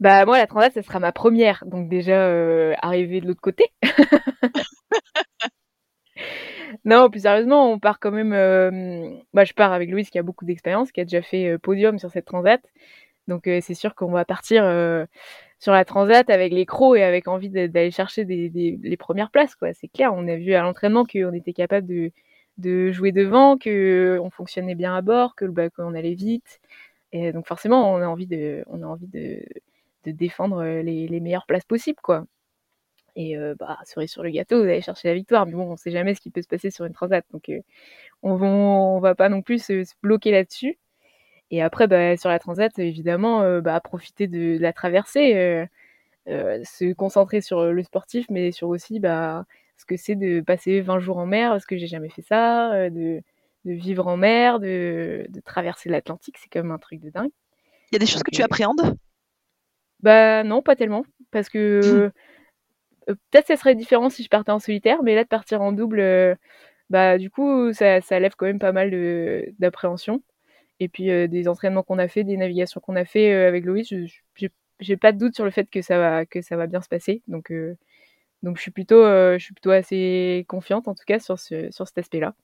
[0.00, 2.30] Bah moi la Transat ce sera ma première, donc déjà
[2.80, 3.64] arriver de l'autre côté.
[6.84, 8.30] non, plus sérieusement, on part quand même.
[9.34, 12.12] Bah, je pars avec Louise qui a beaucoup d'expérience, qui a déjà fait podium sur
[12.12, 12.60] cette Transat,
[13.26, 14.62] donc c'est sûr qu'on va partir
[15.58, 19.72] sur la transat avec les crocs et avec envie d'aller chercher les premières places quoi.
[19.74, 21.86] C'est clair on a vu à l'entraînement qu'on était capable
[22.58, 26.60] de, jouer devant que on fonctionnait bien à bord que bah, qu'on allait vite.
[27.12, 29.40] Et donc forcément on a envie de on a envie de,
[30.06, 32.24] défendre les, meilleures places possibles quoi.
[33.16, 35.46] Et euh, bah cerise sur le gâteau d'aller chercher la victoire.
[35.46, 37.24] Mais bon on sait jamais ce qui peut se passer sur une transat.
[37.32, 37.60] Donc euh,
[38.22, 40.78] on va va pas non plus se bloquer là-dessus
[41.50, 45.66] et après, bah, sur la transat, évidemment, euh, bah, profiter de, la traversée, euh,
[46.28, 49.46] euh, se concentrer sur le sportif, mais sur aussi bah,
[49.78, 52.90] ce que c'est de passer 20 jours en mer, parce que j'ai jamais fait ça,
[52.90, 53.22] de,
[53.64, 57.30] vivre en mer, de, traverser l'Atlantique, c'est quand même un truc de dingue.
[57.90, 58.96] Il y a des choses que tu appréhendes?
[60.00, 62.12] Bah non, pas tellement, parce que
[63.06, 66.36] peut-être ça serait différent si je partais en solitaire, mais là de partir en double,
[66.90, 68.90] bah du coup ça, ça lève quand même pas mal
[69.58, 70.22] d'appréhension.
[70.80, 73.64] Et puis euh, des entraînements qu'on a fait, des navigations qu'on a fait euh, avec
[73.64, 73.92] Loïs,
[74.80, 76.88] j'ai pas de doute sur le fait que ça va que ça va bien se
[76.88, 77.22] passer.
[77.28, 77.76] Donc euh,
[78.42, 81.86] donc je suis plutôt je suis plutôt assez confiante en tout cas sur ce sur
[81.86, 82.34] cet aspect-là.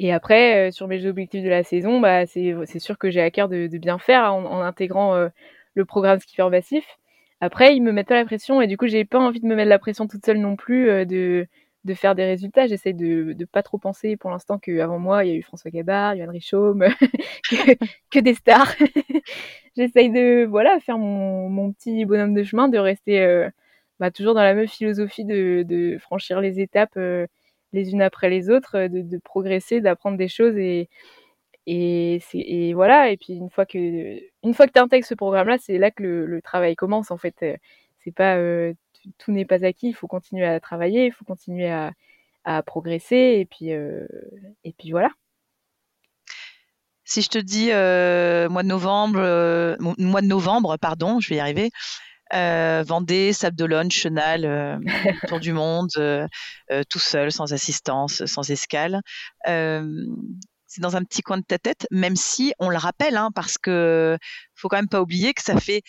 [0.00, 3.48] Et après, sur mes objectifs de la saison, bah, c'est sûr que j'ai à cœur
[3.48, 5.28] de, bien faire en, en intégrant
[5.74, 6.98] le programme skipper massif.
[7.40, 9.56] Après, ils me mettent pas la pression et du coup, j'ai pas envie de me
[9.56, 11.48] mettre la pression toute seule non plus de,
[11.88, 12.66] de faire des résultats.
[12.66, 15.70] J'essaie de ne pas trop penser pour l'instant qu'avant moi, il y a eu François
[15.70, 16.86] Gabard, Yann Richaume,
[18.10, 18.74] que, des stars.
[19.76, 23.48] J'essaye de voilà faire mon, mon, petit bonhomme de chemin, de rester euh,
[24.00, 27.26] bah, toujours dans la même philosophie de, de franchir les étapes euh,
[27.72, 30.88] les unes après les autres, de, de progresser, d'apprendre des choses et,
[31.66, 33.10] et, et, voilà.
[33.10, 36.02] Et puis une fois que une fois que tu intègres ce programme-là, c'est là que
[36.02, 37.36] le, travail commence en fait.
[38.00, 38.72] C'est pas euh,
[39.18, 41.92] tout n'est pas acquis, il faut continuer à travailler, il faut continuer à,
[42.64, 44.06] progresser, et puis, euh,
[44.64, 45.10] et puis voilà.
[47.04, 51.36] Si je te dis euh, mois de novembre, euh, mois de novembre, pardon, je vais
[51.36, 51.70] y arriver.
[52.32, 54.80] Vendée, Sable d'Olonne, Chenal,
[55.28, 55.90] Tour du Monde,
[56.88, 59.02] tout seul, sans assistance, sans escale
[60.68, 63.58] c'est dans un petit coin de ta tête, même si on le rappelle, hein, parce
[63.58, 64.16] que
[64.54, 65.82] faut quand même pas oublier que ça fait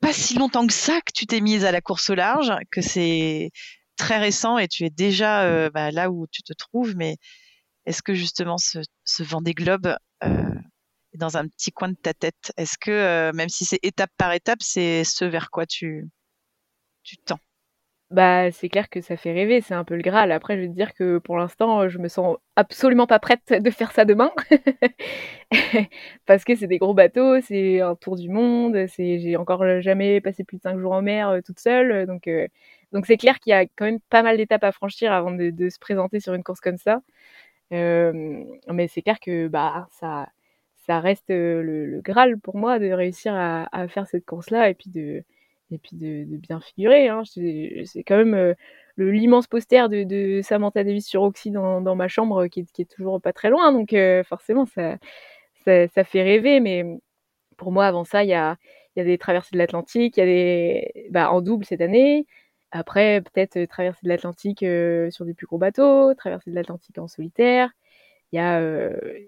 [0.00, 2.80] pas si longtemps que ça que tu t'es mise à la course au large, que
[2.80, 3.50] c'est
[3.96, 6.94] très récent et tu es déjà euh, bah, là où tu te trouves.
[6.96, 7.16] Mais
[7.86, 10.54] est-ce que justement ce, ce Vendée Globe euh,
[11.14, 12.52] dans un petit coin de ta tête?
[12.56, 16.08] Est-ce que euh, même si c'est étape par étape, c'est ce vers quoi tu
[17.02, 17.40] tu tends?
[18.10, 20.32] Bah, c'est clair que ça fait rêver, c'est un peu le Graal.
[20.32, 23.70] Après, je veux te dire que pour l'instant, je me sens absolument pas prête de
[23.70, 24.32] faire ça demain.
[26.26, 30.20] Parce que c'est des gros bateaux, c'est un tour du monde, c'est j'ai encore jamais
[30.22, 32.06] passé plus de cinq jours en mer euh, toute seule.
[32.06, 32.48] Donc, euh,
[32.92, 35.68] donc c'est clair qu'il y a quand même pas mal d'étapes à franchir avant de,
[35.68, 37.02] se présenter sur une course comme ça.
[37.72, 40.28] Euh, mais c'est clair que bah ça,
[40.86, 44.70] ça reste euh, le, le, Graal pour moi de réussir à, à faire cette course-là
[44.70, 45.24] et puis de
[45.70, 47.08] et puis de, bien figurer.
[47.08, 47.22] Hein.
[47.24, 48.54] C'est quand même euh,
[48.96, 53.50] l'immense poster de, Samantha Davis sur Oxy dans, ma chambre qui est, toujours pas très
[53.50, 54.96] loin, donc euh, forcément ça,
[55.64, 56.60] ça, fait rêver.
[56.60, 56.84] Mais
[57.56, 58.56] pour moi, avant ça, il y a,
[58.96, 62.26] y a des traversées de l'Atlantique, il y a des bah, en double cette année.
[62.70, 64.60] Après, peut-être euh, traversée de l'Atlantique
[65.12, 67.70] sur des plus gros bateaux, traversée de l'Atlantique en solitaire.
[68.32, 68.60] Il y, a,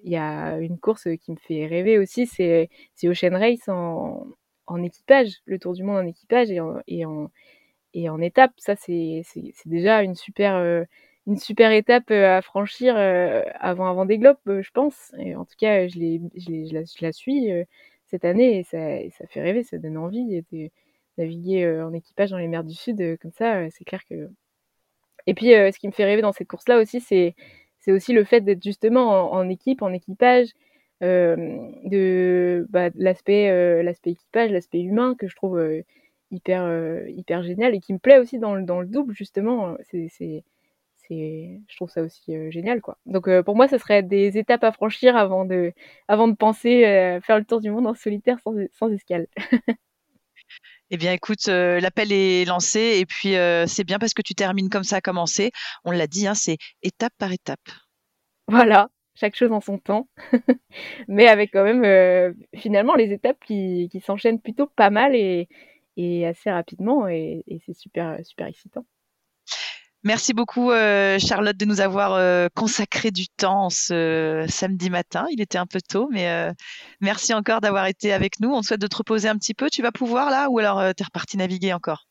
[0.04, 2.68] il y a une course qui me fait rêver aussi, c'est
[3.04, 4.26] Ocean Race en,
[4.70, 6.80] en équipage, le tour du monde en équipage et en,
[7.92, 8.52] et en, étape.
[8.56, 9.22] Ça, c'est
[9.66, 10.84] déjà une super, euh,
[11.26, 15.12] une super étape euh, à franchir euh, avant, avant des globes, je pense.
[15.18, 15.98] Et en tout cas, je,
[16.36, 17.50] je, je, la, je la suis
[18.06, 18.78] cette année et ça,
[19.18, 20.70] ça fait rêver, ça donne envie de
[21.18, 23.68] naviguer en équipage dans les mers du Sud comme ça.
[23.70, 24.30] c'est clair que.
[25.26, 27.34] Et puis, ce qui me fait rêver dans cette course-là aussi, c'est
[27.88, 30.48] aussi le fait d'être justement en, équipe, en équipage,
[31.00, 35.82] de bah, l'aspect euh, l'aspect équipage, l'aspect humain que je trouve euh,
[36.30, 39.76] hyper hyper génial et qui me plaît aussi dans le, dans le double justement.
[39.90, 40.44] C'est c'est
[41.10, 42.98] je trouve ça aussi euh, génial quoi.
[43.06, 45.72] Donc euh, pour moi, ce serait des étapes à franchir avant de,
[46.08, 49.26] avant de penser euh, faire le tour du monde en solitaire sans, sans escale.
[50.90, 53.34] Eh bien, écoute, l'appel est lancé et puis
[53.68, 55.52] c'est bien parce que tu termines comme ça a commencé.
[55.84, 57.60] On l'a dit, hein, c'est étape par étape.
[58.48, 58.88] Voilà,
[59.20, 60.08] chaque chose en son temps,
[61.08, 65.48] mais avec quand même euh, finalement les étapes qui, qui s'enchaînent plutôt pas mal et,
[65.96, 68.84] et assez rapidement et, et c'est super super excitant.
[70.02, 75.26] Merci beaucoup euh, Charlotte de nous avoir euh, consacré du temps ce samedi matin.
[75.30, 76.52] Il était un peu tôt, mais euh,
[77.02, 78.50] merci encore d'avoir été avec nous.
[78.50, 79.68] On te souhaite de te reposer un petit peu.
[79.68, 82.06] Tu vas pouvoir là ou alors tu es reparti naviguer encore?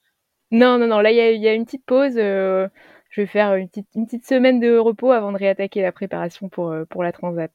[0.52, 1.00] Non, non, non.
[1.00, 2.14] Là, il y, y a, une petite pause
[3.10, 6.50] je vais faire une petite, une petite semaine de repos avant de réattaquer la préparation
[6.50, 7.52] pour, euh, pour la Transat.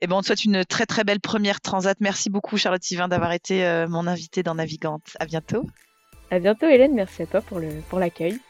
[0.00, 1.98] Eh ben, on te souhaite une très très belle première Transat.
[2.00, 5.16] Merci beaucoup Charlotte Yvain d'avoir été euh, mon invitée dans Navigante.
[5.18, 5.66] À bientôt.
[6.30, 8.32] À bientôt Hélène, merci à toi pour l'accueil.
[8.38, 8.49] Pour